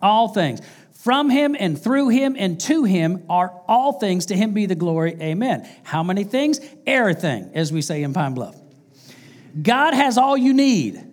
All 0.00 0.28
things. 0.28 0.60
From 0.94 1.30
him 1.30 1.54
and 1.58 1.80
through 1.80 2.08
him 2.08 2.34
and 2.36 2.60
to 2.62 2.82
him 2.84 3.24
are 3.28 3.52
all 3.68 4.00
things. 4.00 4.26
To 4.26 4.36
him 4.36 4.52
be 4.52 4.66
the 4.66 4.74
glory. 4.74 5.16
Amen. 5.20 5.68
How 5.84 6.02
many 6.02 6.24
things? 6.24 6.60
Everything, 6.86 7.52
as 7.54 7.72
we 7.72 7.82
say 7.82 8.02
in 8.02 8.12
Pine 8.12 8.34
Bluff. 8.34 8.61
God 9.60 9.94
has 9.94 10.16
all 10.16 10.36
you 10.36 10.54
need. 10.54 11.08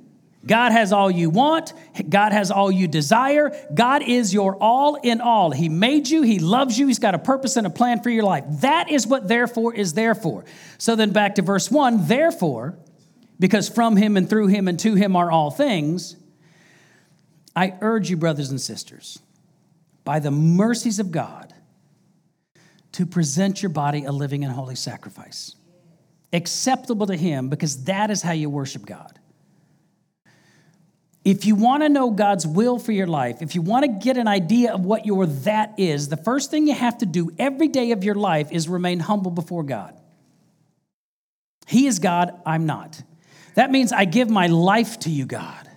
God 0.46 0.72
has 0.72 0.94
all 0.94 1.12
you 1.12 1.30
want. 1.30 1.74
God 2.08 2.32
has 2.32 2.50
all 2.50 2.72
you 2.72 2.88
desire. 2.88 3.52
God 3.74 4.02
is 4.04 4.34
your 4.34 4.56
all 4.56 4.96
in 4.96 5.20
all. 5.20 5.52
He 5.52 5.68
made 5.68 6.08
you. 6.08 6.22
He 6.22 6.40
loves 6.40 6.80
you. 6.80 6.88
He's 6.88 7.00
got 7.00 7.14
a 7.14 7.20
purpose 7.20 7.58
and 7.58 7.68
a 7.68 7.70
plan 7.70 8.02
for 8.02 8.10
your 8.10 8.24
life. 8.24 8.46
That 8.62 8.90
is 8.90 9.06
what 9.06 9.28
therefore 9.28 9.74
is 9.74 9.94
there 9.94 10.16
for. 10.16 10.46
So 10.78 10.96
then 10.96 11.12
back 11.12 11.36
to 11.36 11.42
verse 11.42 11.70
one. 11.70 12.08
Therefore, 12.08 12.80
because 13.38 13.68
from 13.68 13.98
him 13.98 14.16
and 14.16 14.30
through 14.30 14.48
him 14.48 14.68
and 14.68 14.80
to 14.80 14.96
him 14.96 15.16
are 15.16 15.30
all 15.30 15.52
things, 15.52 16.16
I 17.56 17.78
urge 17.82 18.10
you, 18.10 18.16
brothers 18.16 18.50
and 18.50 18.62
sisters, 18.62 19.20
by 20.06 20.20
the 20.20 20.32
mercies 20.32 21.00
of 21.00 21.12
God, 21.12 21.54
to 22.94 23.06
present 23.06 23.62
your 23.62 23.70
body 23.70 24.06
a 24.06 24.12
living 24.12 24.44
and 24.46 24.54
holy 24.54 24.76
sacrifice, 24.76 25.56
acceptable 26.32 27.08
to 27.08 27.16
him, 27.16 27.50
because 27.50 27.86
that 27.86 28.12
is 28.12 28.22
how 28.22 28.32
you 28.32 28.50
worship 28.50 28.86
God. 28.86 29.20
If 31.26 31.46
you 31.46 31.56
want 31.56 31.84
to 31.84 31.90
know 31.90 32.12
God's 32.12 32.48
will 32.48 32.80
for 32.80 32.92
your 32.92 33.08
life, 33.08 33.42
if 33.42 33.54
you 33.54 33.62
want 33.62 33.86
to 33.86 33.92
get 33.92 34.18
an 34.18 34.28
idea 34.28 34.74
of 34.74 34.86
what 34.86 35.06
your 35.06 35.26
that 35.26 35.74
is, 35.78 36.08
the 36.08 36.18
first 36.18 36.50
thing 36.50 36.66
you 36.68 36.74
have 36.74 36.98
to 37.00 37.06
do 37.06 37.32
every 37.38 37.68
day 37.68 37.92
of 37.92 38.04
your 38.04 38.16
life 38.16 38.52
is 38.52 38.70
remain 38.70 39.00
humble 39.00 39.32
before 39.32 39.64
God. 39.64 40.00
He 41.68 41.88
is 41.88 42.00
God, 42.00 42.40
I'm 42.46 42.66
not. 42.66 43.02
That 43.56 43.70
means 43.70 43.92
I 43.92 44.06
give 44.06 44.30
my 44.30 44.48
life 44.48 45.00
to 45.00 45.10
you, 45.10 45.26
God. 45.26 45.70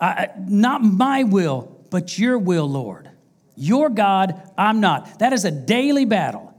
I, 0.00 0.28
not 0.46 0.82
my 0.82 1.24
will, 1.24 1.84
but 1.90 2.18
your 2.18 2.38
will, 2.38 2.68
Lord. 2.68 3.10
Your 3.56 3.90
God, 3.90 4.40
I'm 4.56 4.80
not. 4.80 5.18
That 5.18 5.32
is 5.32 5.44
a 5.44 5.50
daily 5.50 6.04
battle. 6.04 6.54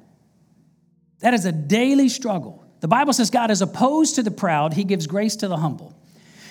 That 1.21 1.33
is 1.33 1.45
a 1.45 1.51
daily 1.51 2.09
struggle. 2.09 2.64
The 2.85 2.89
Bible 2.89 3.13
says 3.13 3.31
God 3.31 3.49
is 3.49 3.63
opposed 3.63 4.13
to 4.13 4.21
the 4.21 4.29
proud, 4.29 4.71
He 4.71 4.83
gives 4.83 5.07
grace 5.07 5.35
to 5.37 5.47
the 5.47 5.57
humble. 5.57 5.97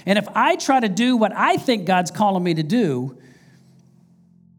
And 0.04 0.18
if 0.18 0.26
I 0.34 0.56
try 0.56 0.80
to 0.80 0.88
do 0.88 1.16
what 1.16 1.30
I 1.32 1.56
think 1.58 1.86
God's 1.86 2.10
calling 2.10 2.42
me 2.42 2.54
to 2.54 2.64
do, 2.64 3.16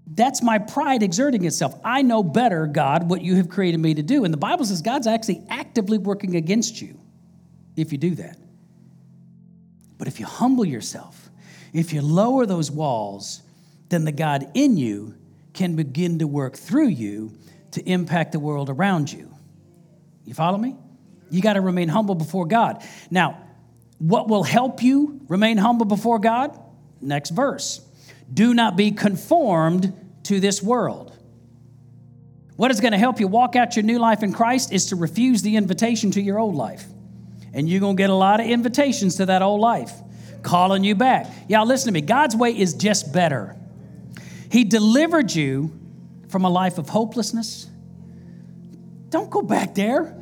that's 0.07 0.41
my 0.41 0.57
pride 0.57 1.03
exerting 1.03 1.43
itself. 1.43 1.77
I 1.83 2.01
know 2.01 2.23
better, 2.23 2.65
God, 2.65 3.09
what 3.09 3.23
you 3.23 3.35
have 3.35 3.49
created 3.49 3.81
me 3.81 3.93
to 3.93 4.01
do. 4.01 4.23
And 4.23 4.33
the 4.33 4.38
Bible 4.38 4.63
says 4.63 4.81
God's 4.81 5.05
actually 5.05 5.43
actively 5.49 5.97
working 5.97 6.38
against 6.38 6.81
you 6.81 6.97
if 7.75 7.91
you 7.91 7.97
do 7.97 8.15
that. 8.15 8.38
But 9.97 10.07
if 10.07 10.17
you 10.17 10.25
humble 10.25 10.63
yourself, 10.63 11.29
if 11.73 11.91
you 11.91 12.01
lower 12.01 12.45
those 12.45 12.71
walls, 12.71 13.43
then 13.89 14.05
the 14.05 14.13
God 14.13 14.49
in 14.53 14.77
you 14.77 15.13
can 15.53 15.75
begin 15.75 16.19
to 16.19 16.25
work 16.25 16.55
through 16.55 16.88
you 16.88 17.33
to 17.71 17.83
impact 17.83 18.31
the 18.31 18.39
world 18.39 18.69
around 18.69 19.11
you. 19.11 19.29
You 20.23 20.33
follow 20.33 20.57
me? 20.57 20.77
You 21.36 21.41
got 21.41 21.54
to 21.54 21.62
remain 21.62 21.89
humble 21.89 22.15
before 22.15 22.45
God. 22.45 22.82
Now, 23.12 23.41
what 24.00 24.30
will 24.30 24.43
help 24.43 24.82
you 24.82 25.19
remain 25.28 25.58
humble 25.58 25.86
before 25.86 26.17
God? 26.17 26.58
Next 27.02 27.32
verse. 27.32 27.82
Do 28.34 28.54
not 28.54 28.78
be 28.78 28.91
conformed 28.91 29.93
to 30.24 30.39
this 30.39 30.63
world. 30.63 31.12
What 32.56 32.71
is 32.71 32.80
going 32.80 32.93
to 32.93 32.98
help 32.98 33.19
you 33.19 33.28
walk 33.28 33.58
out 33.58 33.76
your 33.76 33.84
new 33.84 34.00
life 34.00 34.24
in 34.24 34.32
Christ 34.32 34.71
is 34.71 34.88
to 34.88 34.95
refuse 34.95 35.41
the 35.41 35.58
invitation 35.58 36.12
to 36.12 36.21
your 36.21 36.39
old 36.39 36.56
life. 36.56 36.86
And 37.54 37.67
you're 37.67 37.82
going 37.82 37.98
to 37.98 38.02
get 38.02 38.10
a 38.10 38.15
lot 38.15 38.39
of 38.39 38.48
invitations 38.48 39.15
to 39.15 39.26
that 39.26 39.41
old 39.41 39.60
life 39.60 39.91
calling 40.41 40.86
you 40.86 40.95
back. 40.95 41.28
Y'all, 41.50 41.65
listen 41.65 41.88
to 41.88 41.91
me. 41.91 42.00
God's 42.00 42.36
way 42.36 42.58
is 42.58 42.74
just 42.74 43.12
better. 43.12 43.58
He 44.50 44.63
delivered 44.63 45.34
you 45.34 45.78
from 46.30 46.45
a 46.45 46.50
life 46.50 46.78
of 46.78 46.88
hopelessness. 46.88 47.67
Don't 49.10 49.30
go 49.30 49.41
back 49.41 49.76
there. 49.76 50.15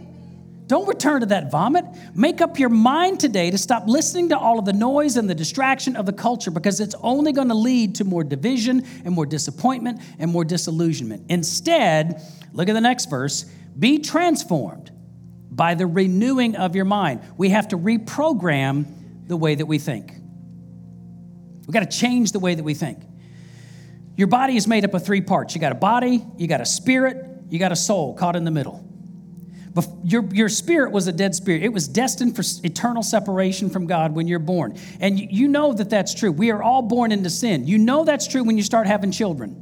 Don't 0.74 0.88
return 0.88 1.20
to 1.20 1.28
that 1.28 1.52
vomit. 1.52 1.86
Make 2.16 2.42
up 2.42 2.58
your 2.58 2.70
mind 2.70 3.20
today 3.20 3.52
to 3.52 3.60
stop 3.60 3.84
listening 3.88 4.30
to 4.30 4.38
all 4.40 4.58
of 4.58 4.66
the 4.66 4.74
noise 4.74 5.18
and 5.18 5.30
the 5.30 5.36
distraction 5.36 5.96
of 5.96 6.08
the 6.08 6.14
culture 6.14 6.50
because 6.50 6.80
it's 6.80 6.96
only 7.04 7.32
going 7.32 7.50
to 7.50 7.54
lead 7.54 7.94
to 7.98 8.04
more 8.04 8.24
division 8.24 8.84
and 9.06 9.14
more 9.14 9.28
disappointment 9.28 10.02
and 10.18 10.32
more 10.32 10.44
disillusionment. 10.44 11.28
Instead, 11.30 12.24
look 12.54 12.70
at 12.70 12.74
the 12.74 12.82
next 12.82 13.08
verse 13.08 13.44
be 13.78 14.00
transformed 14.00 14.90
by 15.52 15.76
the 15.76 15.86
renewing 15.86 16.56
of 16.56 16.76
your 16.76 16.86
mind. 16.86 17.22
We 17.38 17.50
have 17.50 17.68
to 17.68 17.78
reprogram 17.78 19.28
the 19.28 19.38
way 19.38 19.54
that 19.54 19.68
we 19.68 19.78
think. 19.78 20.12
We've 21.68 21.74
got 21.74 21.92
to 21.92 21.98
change 21.98 22.32
the 22.32 22.40
way 22.40 22.56
that 22.56 22.64
we 22.64 22.74
think. 22.74 22.98
Your 24.18 24.26
body 24.26 24.58
is 24.58 24.68
made 24.68 24.86
up 24.86 24.96
of 24.96 25.06
three 25.06 25.22
parts 25.22 25.54
you 25.54 25.62
got 25.62 25.72
a 25.72 25.76
body, 25.76 26.26
you 26.36 26.48
got 26.48 26.62
a 26.62 26.66
spirit, 26.66 27.44
you 27.52 27.60
got 27.60 27.72
a 27.72 27.76
soul 27.76 28.16
caught 28.16 28.36
in 28.36 28.44
the 28.44 28.50
middle. 28.50 28.84
Your, 30.04 30.24
your 30.32 30.50
spirit 30.50 30.92
was 30.92 31.08
a 31.08 31.12
dead 31.12 31.34
spirit. 31.34 31.64
It 31.64 31.74
was 31.74 31.88
destined 31.88 32.36
for 32.36 32.44
eternal 32.64 33.02
separation 33.02 33.70
from 33.70 33.88
God 33.88 34.14
when 34.14 34.28
you're 34.28 34.38
born. 34.38 34.78
And 35.00 35.20
you 35.20 35.48
know 35.48 35.74
that 35.74 35.90
that's 35.90 36.14
true. 36.14 36.32
We 36.32 36.52
are 36.52 36.62
all 36.62 36.84
born 36.84 37.12
into 37.12 37.30
sin. 37.32 37.68
You 37.68 37.80
know 37.80 38.04
that's 38.06 38.28
true 38.28 38.44
when 38.44 38.56
you 38.56 38.64
start 38.64 38.86
having 38.86 39.12
children. 39.12 39.60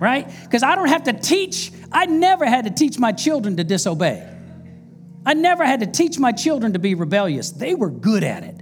right? 0.00 0.26
Because 0.44 0.62
I 0.62 0.76
don't 0.76 0.88
have 0.88 1.04
to 1.04 1.12
teach, 1.12 1.72
I 1.92 2.06
never 2.06 2.46
had 2.46 2.64
to 2.64 2.70
teach 2.70 2.98
my 2.98 3.12
children 3.12 3.58
to 3.58 3.64
disobey. 3.64 4.30
I 5.26 5.34
never 5.34 5.64
had 5.64 5.80
to 5.80 5.86
teach 5.86 6.18
my 6.18 6.32
children 6.32 6.72
to 6.72 6.78
be 6.78 6.94
rebellious. 6.94 7.50
They 7.50 7.74
were 7.74 7.90
good 7.90 8.24
at 8.24 8.44
it. 8.44 8.60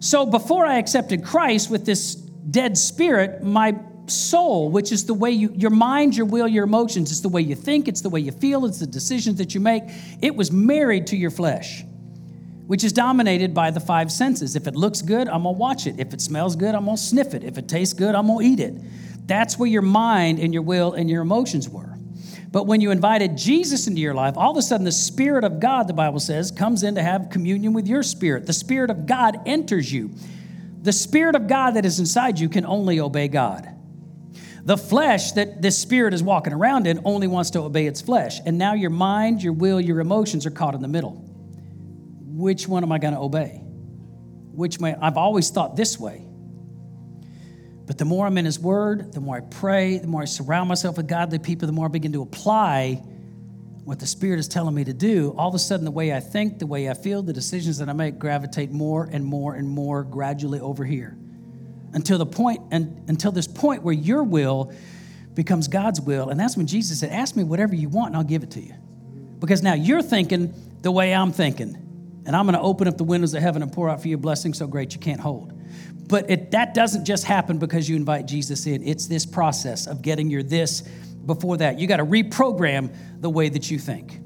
So 0.00 0.26
before 0.26 0.66
I 0.66 0.78
accepted 0.78 1.24
Christ 1.24 1.70
with 1.70 1.84
this 1.84 2.14
dead 2.14 2.78
spirit, 2.78 3.42
my 3.42 3.78
soul, 4.10 4.70
which 4.70 4.92
is 4.92 5.06
the 5.06 5.14
way 5.14 5.30
you, 5.30 5.52
your 5.56 5.70
mind, 5.70 6.16
your 6.16 6.26
will, 6.26 6.48
your 6.48 6.64
emotions, 6.64 7.10
it's 7.10 7.20
the 7.20 7.28
way 7.28 7.40
you 7.40 7.54
think, 7.54 7.88
it's 7.88 8.00
the 8.00 8.08
way 8.08 8.20
you 8.20 8.32
feel, 8.32 8.64
it's 8.64 8.80
the 8.80 8.86
decisions 8.86 9.38
that 9.38 9.54
you 9.54 9.60
make. 9.60 9.84
It 10.22 10.34
was 10.34 10.50
married 10.50 11.06
to 11.08 11.16
your 11.16 11.30
flesh, 11.30 11.84
which 12.66 12.84
is 12.84 12.92
dominated 12.92 13.54
by 13.54 13.70
the 13.70 13.80
five 13.80 14.10
senses. 14.10 14.56
If 14.56 14.66
it 14.66 14.74
looks 14.74 15.02
good, 15.02 15.28
I'm 15.28 15.42
gonna 15.42 15.52
watch 15.52 15.86
it. 15.86 15.98
If 15.98 16.12
it 16.12 16.20
smells 16.20 16.56
good, 16.56 16.74
I'm 16.74 16.84
gonna 16.84 16.96
sniff 16.96 17.34
it. 17.34 17.44
If 17.44 17.58
it 17.58 17.68
tastes 17.68 17.94
good, 17.94 18.14
I'm 18.14 18.26
gonna 18.26 18.44
eat 18.44 18.60
it. 18.60 18.74
That's 19.26 19.58
where 19.58 19.68
your 19.68 19.82
mind 19.82 20.38
and 20.38 20.52
your 20.54 20.62
will 20.62 20.94
and 20.94 21.08
your 21.08 21.22
emotions 21.22 21.68
were. 21.68 21.98
But 22.50 22.66
when 22.66 22.80
you 22.80 22.90
invited 22.90 23.36
Jesus 23.36 23.86
into 23.86 24.00
your 24.00 24.14
life, 24.14 24.34
all 24.36 24.50
of 24.50 24.56
a 24.56 24.62
sudden 24.62 24.84
the 24.84 24.92
Spirit 24.92 25.44
of 25.44 25.60
God, 25.60 25.86
the 25.86 25.92
Bible 25.92 26.20
says, 26.20 26.50
comes 26.50 26.82
in 26.82 26.94
to 26.94 27.02
have 27.02 27.28
communion 27.30 27.74
with 27.74 27.86
your 27.86 28.02
spirit. 28.02 28.46
The 28.46 28.54
Spirit 28.54 28.90
of 28.90 29.06
God 29.06 29.38
enters 29.44 29.92
you. 29.92 30.10
The 30.82 30.92
Spirit 30.92 31.34
of 31.34 31.46
God 31.46 31.72
that 31.72 31.84
is 31.84 31.98
inside 31.98 32.38
you 32.38 32.48
can 32.48 32.64
only 32.64 33.00
obey 33.00 33.28
God. 33.28 33.68
The 34.68 34.76
flesh 34.76 35.32
that 35.32 35.62
this 35.62 35.78
spirit 35.78 36.12
is 36.12 36.22
walking 36.22 36.52
around 36.52 36.86
in 36.86 37.00
only 37.06 37.26
wants 37.26 37.48
to 37.52 37.60
obey 37.60 37.86
its 37.86 38.02
flesh. 38.02 38.38
And 38.44 38.58
now 38.58 38.74
your 38.74 38.90
mind, 38.90 39.42
your 39.42 39.54
will, 39.54 39.80
your 39.80 39.98
emotions 39.98 40.44
are 40.44 40.50
caught 40.50 40.74
in 40.74 40.82
the 40.82 40.88
middle. 40.88 41.12
Which 42.26 42.68
one 42.68 42.82
am 42.82 42.92
I 42.92 42.98
going 42.98 43.14
to 43.14 43.18
obey? 43.18 43.62
Which 43.62 44.78
may, 44.78 44.94
I've 44.94 45.16
always 45.16 45.48
thought 45.48 45.74
this 45.74 45.98
way. 45.98 46.22
But 47.86 47.96
the 47.96 48.04
more 48.04 48.26
I'm 48.26 48.36
in 48.36 48.44
His 48.44 48.60
Word, 48.60 49.14
the 49.14 49.22
more 49.22 49.38
I 49.38 49.40
pray, 49.40 49.96
the 49.96 50.06
more 50.06 50.20
I 50.20 50.26
surround 50.26 50.68
myself 50.68 50.98
with 50.98 51.08
godly 51.08 51.38
people, 51.38 51.64
the 51.64 51.72
more 51.72 51.86
I 51.86 51.88
begin 51.88 52.12
to 52.12 52.20
apply 52.20 52.96
what 53.84 53.98
the 53.98 54.06
Spirit 54.06 54.38
is 54.38 54.48
telling 54.48 54.74
me 54.74 54.84
to 54.84 54.92
do. 54.92 55.34
All 55.38 55.48
of 55.48 55.54
a 55.54 55.58
sudden, 55.58 55.86
the 55.86 55.90
way 55.90 56.12
I 56.12 56.20
think, 56.20 56.58
the 56.58 56.66
way 56.66 56.90
I 56.90 56.92
feel, 56.92 57.22
the 57.22 57.32
decisions 57.32 57.78
that 57.78 57.88
I 57.88 57.94
make 57.94 58.18
gravitate 58.18 58.70
more 58.70 59.08
and 59.10 59.24
more 59.24 59.54
and 59.54 59.66
more 59.66 60.04
gradually 60.04 60.60
over 60.60 60.84
here 60.84 61.16
until 61.92 62.18
the 62.18 62.26
point 62.26 62.60
and 62.70 63.08
until 63.08 63.32
this 63.32 63.46
point 63.46 63.82
where 63.82 63.94
your 63.94 64.22
will 64.22 64.72
becomes 65.34 65.68
God's 65.68 66.00
will. 66.00 66.30
And 66.30 66.38
that's 66.38 66.56
when 66.56 66.66
Jesus 66.66 67.00
said, 67.00 67.10
Ask 67.12 67.36
me 67.36 67.44
whatever 67.44 67.74
you 67.74 67.88
want 67.88 68.08
and 68.08 68.16
I'll 68.16 68.24
give 68.24 68.42
it 68.42 68.50
to 68.52 68.60
you. 68.60 68.74
Because 69.38 69.62
now 69.62 69.74
you're 69.74 70.02
thinking 70.02 70.52
the 70.82 70.90
way 70.90 71.14
I'm 71.14 71.32
thinking. 71.32 71.84
And 72.26 72.36
I'm 72.36 72.44
going 72.44 72.54
to 72.54 72.60
open 72.60 72.88
up 72.88 72.98
the 72.98 73.04
windows 73.04 73.32
of 73.34 73.42
heaven 73.42 73.62
and 73.62 73.72
pour 73.72 73.88
out 73.88 74.02
for 74.02 74.08
you 74.08 74.16
a 74.16 74.18
blessing 74.18 74.52
so 74.52 74.66
great 74.66 74.94
you 74.94 75.00
can't 75.00 75.20
hold. 75.20 75.52
But 76.08 76.30
it, 76.30 76.50
that 76.50 76.74
doesn't 76.74 77.04
just 77.04 77.24
happen 77.24 77.58
because 77.58 77.88
you 77.88 77.96
invite 77.96 78.26
Jesus 78.26 78.66
in. 78.66 78.82
It's 78.82 79.06
this 79.06 79.24
process 79.24 79.86
of 79.86 80.02
getting 80.02 80.28
your 80.28 80.42
this 80.42 80.82
before 81.24 81.56
that. 81.58 81.78
You 81.78 81.86
got 81.86 81.98
to 81.98 82.04
reprogram 82.04 82.94
the 83.20 83.30
way 83.30 83.48
that 83.48 83.70
you 83.70 83.78
think. 83.78 84.18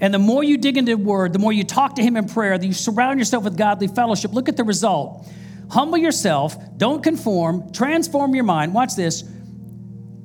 And 0.00 0.14
the 0.14 0.18
more 0.18 0.42
you 0.42 0.56
dig 0.56 0.78
into 0.78 0.96
the 0.96 1.02
word, 1.02 1.32
the 1.32 1.38
more 1.38 1.52
you 1.52 1.64
talk 1.64 1.96
to 1.96 2.02
him 2.02 2.16
in 2.16 2.26
prayer, 2.26 2.56
that 2.56 2.66
you 2.66 2.72
surround 2.72 3.18
yourself 3.18 3.44
with 3.44 3.58
godly 3.58 3.88
fellowship, 3.88 4.32
look 4.32 4.48
at 4.48 4.56
the 4.56 4.64
result. 4.64 5.28
Humble 5.70 5.98
yourself, 5.98 6.56
don't 6.76 7.02
conform, 7.02 7.72
transform 7.72 8.34
your 8.34 8.44
mind. 8.44 8.74
Watch 8.74 8.96
this. 8.96 9.22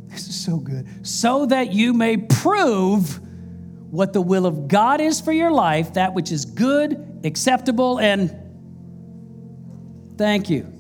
This 0.08 0.28
is 0.28 0.46
so 0.46 0.58
good. 0.58 1.06
So 1.06 1.46
that 1.46 1.72
you 1.72 1.94
may 1.94 2.18
prove 2.18 3.20
what 3.92 4.12
the 4.12 4.22
will 4.22 4.46
of 4.46 4.68
God 4.68 5.02
is 5.02 5.22
for 5.22 5.32
your 5.32 5.52
life, 5.52 5.94
that 5.94 6.14
which 6.14 6.32
is 6.32 6.46
good, 6.46 7.22
acceptable, 7.24 8.00
and 8.00 8.36
thank 10.18 10.50
you. 10.50 10.72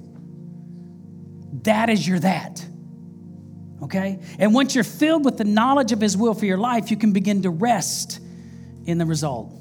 That 1.63 1.89
is 1.89 2.07
your 2.07 2.19
that. 2.19 2.65
Okay? 3.83 4.19
And 4.39 4.53
once 4.53 4.73
you're 4.73 4.83
filled 4.83 5.25
with 5.25 5.37
the 5.37 5.43
knowledge 5.43 5.91
of 5.91 6.01
His 6.01 6.17
will 6.17 6.33
for 6.33 6.45
your 6.45 6.57
life, 6.57 6.89
you 6.89 6.97
can 6.97 7.11
begin 7.11 7.43
to 7.43 7.49
rest 7.49 8.19
in 8.85 8.97
the 8.97 9.05
result. 9.05 9.51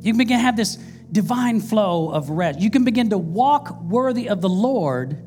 You 0.00 0.12
can 0.12 0.18
begin 0.18 0.38
to 0.38 0.42
have 0.42 0.56
this 0.56 0.78
divine 1.10 1.60
flow 1.60 2.10
of 2.10 2.30
rest. 2.30 2.60
You 2.60 2.70
can 2.70 2.84
begin 2.84 3.10
to 3.10 3.18
walk 3.18 3.80
worthy 3.82 4.28
of 4.28 4.40
the 4.40 4.48
Lord, 4.48 5.22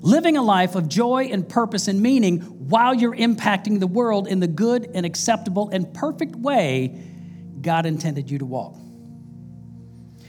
living 0.00 0.36
a 0.36 0.42
life 0.42 0.74
of 0.74 0.88
joy 0.88 1.28
and 1.32 1.48
purpose 1.48 1.88
and 1.88 2.00
meaning 2.00 2.40
while 2.40 2.94
you're 2.94 3.14
impacting 3.14 3.80
the 3.80 3.86
world 3.86 4.26
in 4.26 4.40
the 4.40 4.48
good 4.48 4.90
and 4.94 5.06
acceptable 5.06 5.68
and 5.70 5.92
perfect 5.94 6.36
way 6.36 7.00
God 7.60 7.86
intended 7.86 8.30
you 8.30 8.38
to 8.38 8.46
walk. 8.46 8.76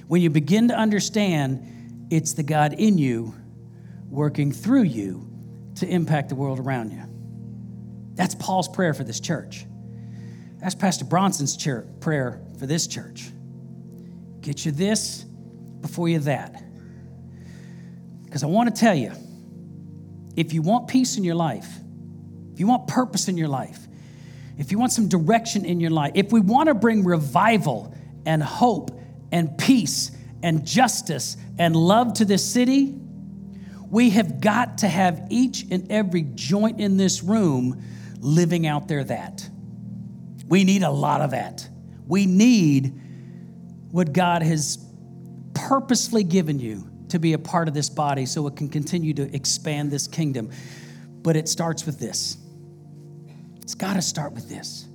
When 0.07 0.21
you 0.21 0.29
begin 0.29 0.67
to 0.67 0.75
understand 0.75 2.07
it's 2.11 2.33
the 2.33 2.43
God 2.43 2.73
in 2.73 2.97
you 2.97 3.33
working 4.09 4.51
through 4.51 4.83
you 4.83 5.27
to 5.75 5.87
impact 5.87 6.29
the 6.29 6.35
world 6.35 6.59
around 6.59 6.91
you. 6.91 7.01
That's 8.13 8.35
Paul's 8.35 8.67
prayer 8.67 8.93
for 8.93 9.03
this 9.03 9.19
church. 9.19 9.65
That's 10.59 10.75
Pastor 10.75 11.05
Bronson's 11.05 11.57
prayer 11.99 12.39
for 12.59 12.67
this 12.67 12.85
church. 12.85 13.32
Get 14.43 14.65
you 14.65 14.73
this 14.73 15.23
before 15.79 16.09
you 16.09 16.19
that. 16.19 16.61
Because 18.25 18.43
I 18.43 18.47
want 18.47 18.73
to 18.73 18.79
tell 18.79 18.93
you 18.93 19.11
if 20.35 20.53
you 20.53 20.61
want 20.61 20.87
peace 20.87 21.17
in 21.17 21.23
your 21.23 21.35
life, 21.35 21.67
if 22.53 22.59
you 22.59 22.67
want 22.67 22.87
purpose 22.87 23.29
in 23.29 23.37
your 23.37 23.47
life, 23.47 23.79
if 24.57 24.71
you 24.71 24.77
want 24.77 24.91
some 24.91 25.07
direction 25.07 25.65
in 25.65 25.79
your 25.79 25.91
life, 25.91 26.11
if 26.15 26.31
we 26.31 26.41
want 26.41 26.67
to 26.67 26.75
bring 26.75 27.05
revival 27.05 27.95
and 28.25 28.43
hope 28.43 28.91
and 29.31 29.57
peace 29.57 30.11
and 30.43 30.65
justice 30.65 31.37
and 31.57 31.75
love 31.75 32.13
to 32.15 32.25
this 32.25 32.45
city, 32.45 32.95
we 33.89 34.09
have 34.09 34.41
got 34.41 34.79
to 34.79 34.89
have 34.89 35.27
each 35.29 35.65
and 35.71 35.89
every 35.89 36.23
joint 36.35 36.81
in 36.81 36.97
this 36.97 37.23
room 37.23 37.81
living 38.19 38.67
out 38.67 38.89
there 38.89 39.03
that. 39.05 39.49
We 40.47 40.65
need 40.65 40.83
a 40.83 40.91
lot 40.91 41.21
of 41.21 41.31
that. 41.31 41.67
We 42.07 42.25
need 42.25 42.99
what 43.93 44.11
God 44.11 44.41
has 44.41 44.83
purposely 45.53 46.23
given 46.23 46.57
you 46.57 46.89
to 47.09 47.19
be 47.19 47.33
a 47.33 47.37
part 47.37 47.67
of 47.67 47.75
this 47.75 47.91
body 47.91 48.25
so 48.25 48.47
it 48.47 48.55
can 48.55 48.67
continue 48.67 49.13
to 49.13 49.35
expand 49.35 49.91
this 49.91 50.07
kingdom. 50.07 50.49
But 51.21 51.35
it 51.35 51.47
starts 51.47 51.85
with 51.85 51.99
this. 51.99 52.37
It's 53.61 53.75
got 53.75 53.93
to 53.93 54.01
start 54.01 54.33
with 54.33 54.49
this 54.49 54.87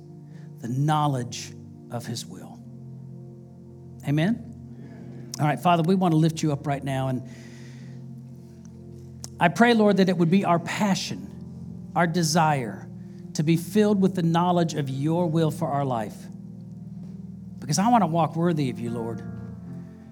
the 0.59 0.67
knowledge 0.67 1.53
of 1.91 2.05
His 2.05 2.25
will. 2.25 2.59
Amen? 4.05 5.31
All 5.39 5.47
right, 5.47 5.61
Father, 5.61 5.83
we 5.83 5.95
want 5.95 6.11
to 6.11 6.17
lift 6.17 6.43
you 6.43 6.51
up 6.51 6.67
right 6.67 6.83
now. 6.83 7.07
And 7.07 7.23
I 9.39 9.47
pray, 9.47 9.73
Lord, 9.75 9.95
that 9.95 10.09
it 10.09 10.17
would 10.17 10.29
be 10.29 10.43
our 10.43 10.59
passion, 10.59 11.93
our 11.95 12.05
desire 12.05 12.89
to 13.35 13.43
be 13.43 13.55
filled 13.55 14.01
with 14.01 14.15
the 14.15 14.23
knowledge 14.23 14.73
of 14.73 14.89
your 14.89 15.25
will 15.27 15.51
for 15.51 15.69
our 15.69 15.85
life. 15.85 16.17
Because 17.69 17.77
I 17.77 17.87
want 17.89 18.01
to 18.01 18.07
walk 18.07 18.35
worthy 18.35 18.71
of 18.71 18.79
you, 18.79 18.89
Lord. 18.89 19.21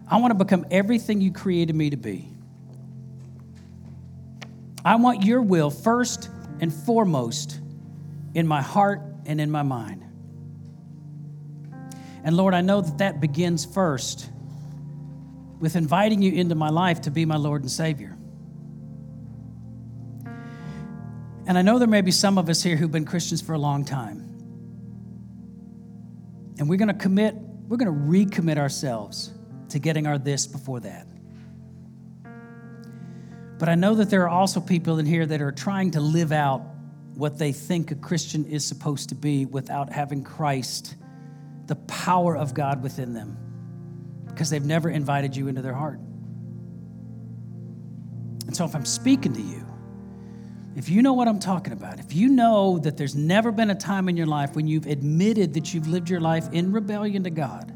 I 0.07 0.17
want 0.17 0.29
to 0.29 0.35
become 0.35 0.63
everything 0.69 1.21
you 1.21 1.31
created 1.31 1.75
me 1.75 1.89
to 1.89 1.97
be. 1.97 2.29
I 4.85 4.97
want 4.97 5.23
your 5.23 5.41
will 5.41 5.71
first 5.71 6.29
and 6.59 6.71
foremost 6.71 7.59
in 8.35 8.45
my 8.45 8.61
heart 8.61 9.01
and 9.25 9.41
in 9.41 9.49
my 9.49 9.63
mind. 9.63 10.05
And 12.23 12.37
Lord, 12.37 12.53
I 12.53 12.61
know 12.61 12.81
that 12.81 12.99
that 12.99 13.21
begins 13.21 13.65
first 13.65 14.29
with 15.59 15.75
inviting 15.75 16.21
you 16.21 16.33
into 16.33 16.53
my 16.53 16.69
life 16.69 17.01
to 17.01 17.09
be 17.09 17.25
my 17.25 17.37
Lord 17.37 17.63
and 17.63 17.71
Savior. 17.71 18.15
And 21.47 21.57
I 21.57 21.63
know 21.63 21.79
there 21.79 21.87
may 21.87 22.01
be 22.01 22.11
some 22.11 22.37
of 22.37 22.49
us 22.49 22.61
here 22.61 22.75
who've 22.75 22.91
been 22.91 23.05
Christians 23.05 23.41
for 23.41 23.53
a 23.53 23.59
long 23.59 23.83
time. 23.83 24.27
And 26.59 26.69
we're 26.69 26.77
going 26.77 26.87
to 26.87 26.93
commit, 26.93 27.35
we're 27.67 27.77
going 27.77 27.93
to 27.93 28.11
recommit 28.11 28.57
ourselves 28.57 29.33
to 29.69 29.79
getting 29.79 30.07
our 30.07 30.17
this 30.17 30.47
before 30.47 30.79
that. 30.79 31.07
But 33.59 33.69
I 33.69 33.75
know 33.75 33.95
that 33.95 34.09
there 34.09 34.23
are 34.23 34.29
also 34.29 34.61
people 34.61 34.99
in 34.99 35.05
here 35.05 35.25
that 35.25 35.41
are 35.41 35.51
trying 35.51 35.91
to 35.91 35.99
live 35.99 36.31
out 36.31 36.61
what 37.15 37.37
they 37.37 37.51
think 37.51 37.91
a 37.91 37.95
Christian 37.95 38.45
is 38.45 38.63
supposed 38.63 39.09
to 39.09 39.15
be 39.15 39.45
without 39.45 39.91
having 39.91 40.23
Christ, 40.23 40.95
the 41.65 41.75
power 41.75 42.37
of 42.37 42.53
God 42.53 42.83
within 42.83 43.13
them, 43.13 43.37
because 44.27 44.49
they've 44.49 44.63
never 44.63 44.89
invited 44.89 45.35
you 45.35 45.47
into 45.47 45.63
their 45.63 45.73
heart. 45.73 45.99
And 48.45 48.55
so 48.55 48.63
if 48.63 48.75
I'm 48.75 48.85
speaking 48.85 49.33
to 49.33 49.41
you, 49.41 49.65
if 50.77 50.89
you 50.89 51.01
know 51.01 51.13
what 51.13 51.27
I'm 51.27 51.39
talking 51.39 51.73
about, 51.73 51.99
if 51.99 52.13
you 52.13 52.29
know 52.29 52.77
that 52.77 52.97
there's 52.97 53.15
never 53.15 53.51
been 53.51 53.71
a 53.71 53.75
time 53.75 54.07
in 54.09 54.15
your 54.15 54.27
life 54.27 54.55
when 54.55 54.67
you've 54.67 54.85
admitted 54.85 55.55
that 55.55 55.73
you've 55.73 55.87
lived 55.87 56.07
your 56.07 56.19
life 56.21 56.47
in 56.51 56.71
rebellion 56.71 57.23
to 57.23 57.31
God, 57.31 57.73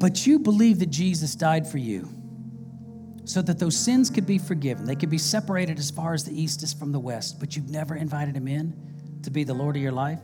but 0.00 0.26
you 0.26 0.40
believe 0.40 0.80
that 0.80 0.90
Jesus 0.90 1.36
died 1.36 1.68
for 1.68 1.78
you 1.78 2.08
so 3.24 3.40
that 3.42 3.60
those 3.60 3.76
sins 3.76 4.10
could 4.10 4.26
be 4.26 4.38
forgiven, 4.38 4.84
they 4.84 4.96
could 4.96 5.08
be 5.08 5.18
separated 5.18 5.78
as 5.78 5.88
far 5.88 6.14
as 6.14 6.24
the 6.24 6.32
east 6.32 6.64
is 6.64 6.72
from 6.72 6.90
the 6.90 6.98
west, 6.98 7.38
but 7.38 7.54
you've 7.54 7.70
never 7.70 7.94
invited 7.94 8.36
him 8.36 8.48
in 8.48 8.74
to 9.22 9.30
be 9.30 9.44
the 9.44 9.54
Lord 9.54 9.76
of 9.76 9.82
your 9.82 9.92
life, 9.92 10.18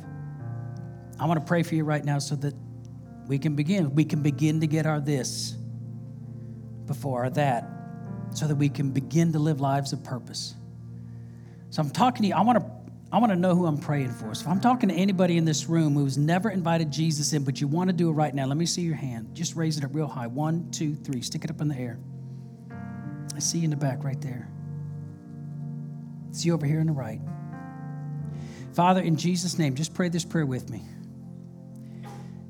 I 1.21 1.27
want 1.27 1.39
to 1.39 1.47
pray 1.47 1.63
for 1.63 1.77
you 1.77 1.85
right 1.85 2.05
now 2.05 2.19
so 2.19 2.35
that 2.35 2.55
we 3.29 3.39
can 3.39 3.55
begin. 3.55 3.95
We 3.95 4.05
can 4.05 4.23
begin 4.23 4.59
to 4.59 4.67
get 4.67 4.87
our 4.87 4.99
this 4.99 5.53
before 6.87 7.23
our 7.23 7.31
that 7.31 7.78
so 8.35 8.47
that 8.47 8.55
we 8.55 8.69
can 8.69 8.91
begin 8.91 9.33
to 9.33 9.39
live 9.39 9.61
lives 9.61 9.93
of 9.93 10.03
purpose. 10.05 10.55
So 11.71 11.83
I'm 11.83 11.91
talking 11.91 12.23
to 12.23 12.29
you, 12.29 12.35
I 12.35 12.41
want 12.41 12.59
to 12.59 12.79
I 13.11 13.19
want 13.19 13.33
to 13.33 13.37
know 13.37 13.55
who 13.55 13.65
I'm 13.65 13.79
praying 13.79 14.11
for. 14.13 14.35
So 14.35 14.43
if 14.43 14.49
I'm 14.49 14.61
talking 14.61 14.91
to 14.91 14.95
anybody 14.95 15.39
in 15.39 15.47
this 15.47 15.67
room 15.67 15.95
who's 15.95 16.19
never 16.19 16.51
invited 16.51 16.91
Jesus 16.91 17.33
in, 17.33 17.43
but 17.43 17.59
you 17.59 17.67
want 17.67 17.89
to 17.89 17.95
do 17.95 18.11
it 18.11 18.13
right 18.13 18.35
now, 18.35 18.45
let 18.45 18.59
me 18.59 18.67
see 18.67 18.83
your 18.83 18.97
hand. 18.97 19.35
Just 19.35 19.57
raise 19.57 19.79
it 19.79 19.85
up 19.85 19.95
real 19.95 20.07
high. 20.07 20.27
One, 20.27 20.71
two, 20.71 20.95
three. 20.95 21.23
Stick 21.23 21.43
it 21.45 21.51
up 21.51 21.63
in 21.63 21.69
the 21.69 21.77
air. 21.79 21.99
I 23.35 23.39
see 23.39 23.59
you 23.59 23.65
in 23.65 23.71
the 23.71 23.77
back 23.77 24.05
right 24.05 24.21
there. 24.21 24.51
See 26.33 26.49
you 26.49 26.55
over 26.55 26.67
here 26.67 26.81
on 26.81 26.87
the 26.87 26.93
right. 26.93 27.21
Father, 28.75 29.01
in 29.01 29.17
Jesus' 29.17 29.59
name, 29.59 29.75
just 29.75 29.95
pray 29.95 30.11
this 30.11 30.25
prayer 30.25 30.45
with 30.45 30.69
me. 30.69 30.83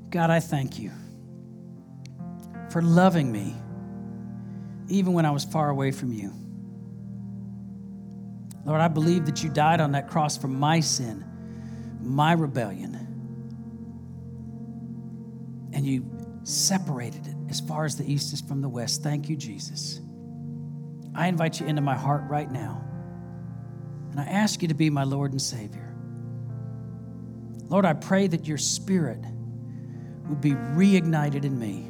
God, 0.09 0.29
I 0.29 0.41
thank 0.41 0.77
you 0.77 0.91
for 2.69 2.81
loving 2.81 3.31
me 3.31 3.55
even 4.89 5.13
when 5.13 5.25
I 5.25 5.31
was 5.31 5.45
far 5.45 5.69
away 5.69 5.91
from 5.91 6.11
you. 6.11 6.33
Lord, 8.65 8.81
I 8.81 8.87
believe 8.87 9.25
that 9.25 9.43
you 9.43 9.49
died 9.49 9.81
on 9.81 9.93
that 9.93 10.09
cross 10.09 10.37
for 10.37 10.47
my 10.47 10.79
sin, 10.79 11.25
my 12.01 12.33
rebellion, 12.33 12.95
and 15.73 15.85
you 15.85 16.05
separated 16.43 17.27
it 17.27 17.35
as 17.49 17.59
far 17.59 17.85
as 17.85 17.95
the 17.95 18.11
east 18.11 18.33
is 18.33 18.41
from 18.41 18.61
the 18.61 18.69
west. 18.69 19.01
Thank 19.01 19.29
you, 19.29 19.35
Jesus. 19.35 20.01
I 21.15 21.27
invite 21.27 21.59
you 21.59 21.67
into 21.67 21.81
my 21.81 21.95
heart 21.95 22.23
right 22.29 22.51
now, 22.51 22.83
and 24.11 24.19
I 24.19 24.25
ask 24.25 24.61
you 24.61 24.67
to 24.67 24.73
be 24.73 24.89
my 24.89 25.03
Lord 25.03 25.31
and 25.31 25.41
Savior. 25.41 25.95
Lord, 27.67 27.85
I 27.85 27.93
pray 27.93 28.27
that 28.27 28.47
your 28.47 28.57
spirit 28.57 29.23
would 30.27 30.41
be 30.41 30.51
reignited 30.51 31.43
in 31.43 31.57
me 31.57 31.87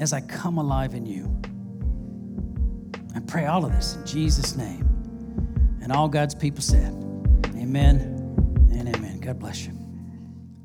as 0.00 0.12
I 0.12 0.20
come 0.20 0.58
alive 0.58 0.94
in 0.94 1.06
you. 1.06 1.40
I 3.14 3.20
pray 3.20 3.46
all 3.46 3.64
of 3.64 3.72
this 3.72 3.96
in 3.96 4.06
Jesus' 4.06 4.56
name. 4.56 4.84
And 5.82 5.92
all 5.92 6.08
God's 6.08 6.34
people 6.34 6.62
said, 6.62 6.92
Amen 7.56 8.00
and 8.70 8.94
amen. 8.94 9.20
God 9.20 9.38
bless 9.38 9.64
you. 9.66 9.72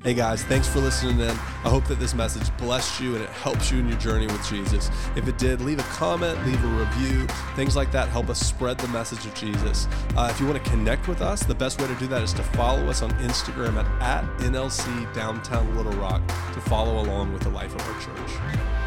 Hey 0.03 0.13
guys, 0.13 0.43
thanks 0.43 0.67
for 0.67 0.79
listening 0.79 1.21
in. 1.21 1.29
I 1.29 1.69
hope 1.69 1.85
that 1.85 1.97
this 1.97 2.13
message 2.13 2.55
blessed 2.57 2.99
you 2.99 3.15
and 3.15 3.23
it 3.23 3.29
helps 3.29 3.71
you 3.71 3.79
in 3.79 3.87
your 3.87 3.97
journey 3.99 4.25
with 4.25 4.45
Jesus. 4.45 4.89
If 5.15 5.29
it 5.29 5.37
did, 5.37 5.61
leave 5.61 5.79
a 5.79 5.83
comment, 5.83 6.45
leave 6.45 6.61
a 6.61 6.67
review. 6.67 7.25
Things 7.55 7.77
like 7.77 7.89
that 7.93 8.09
help 8.09 8.29
us 8.29 8.37
spread 8.37 8.77
the 8.77 8.89
message 8.89 9.25
of 9.25 9.33
Jesus. 9.33 9.87
Uh, 10.17 10.27
if 10.29 10.41
you 10.41 10.45
want 10.45 10.61
to 10.61 10.69
connect 10.69 11.07
with 11.07 11.21
us, 11.21 11.43
the 11.43 11.55
best 11.55 11.79
way 11.79 11.87
to 11.87 11.95
do 11.95 12.07
that 12.07 12.21
is 12.21 12.33
to 12.33 12.43
follow 12.43 12.85
us 12.89 13.01
on 13.01 13.11
Instagram 13.11 13.77
at, 13.77 14.01
at 14.01 14.39
NLC 14.39 15.13
Downtown 15.13 15.73
Little 15.77 15.93
Rock 15.93 16.21
to 16.27 16.59
follow 16.59 17.01
along 17.01 17.31
with 17.31 17.43
the 17.43 17.49
life 17.49 17.73
of 17.73 17.81
our 17.87 18.01
church. 18.01 18.82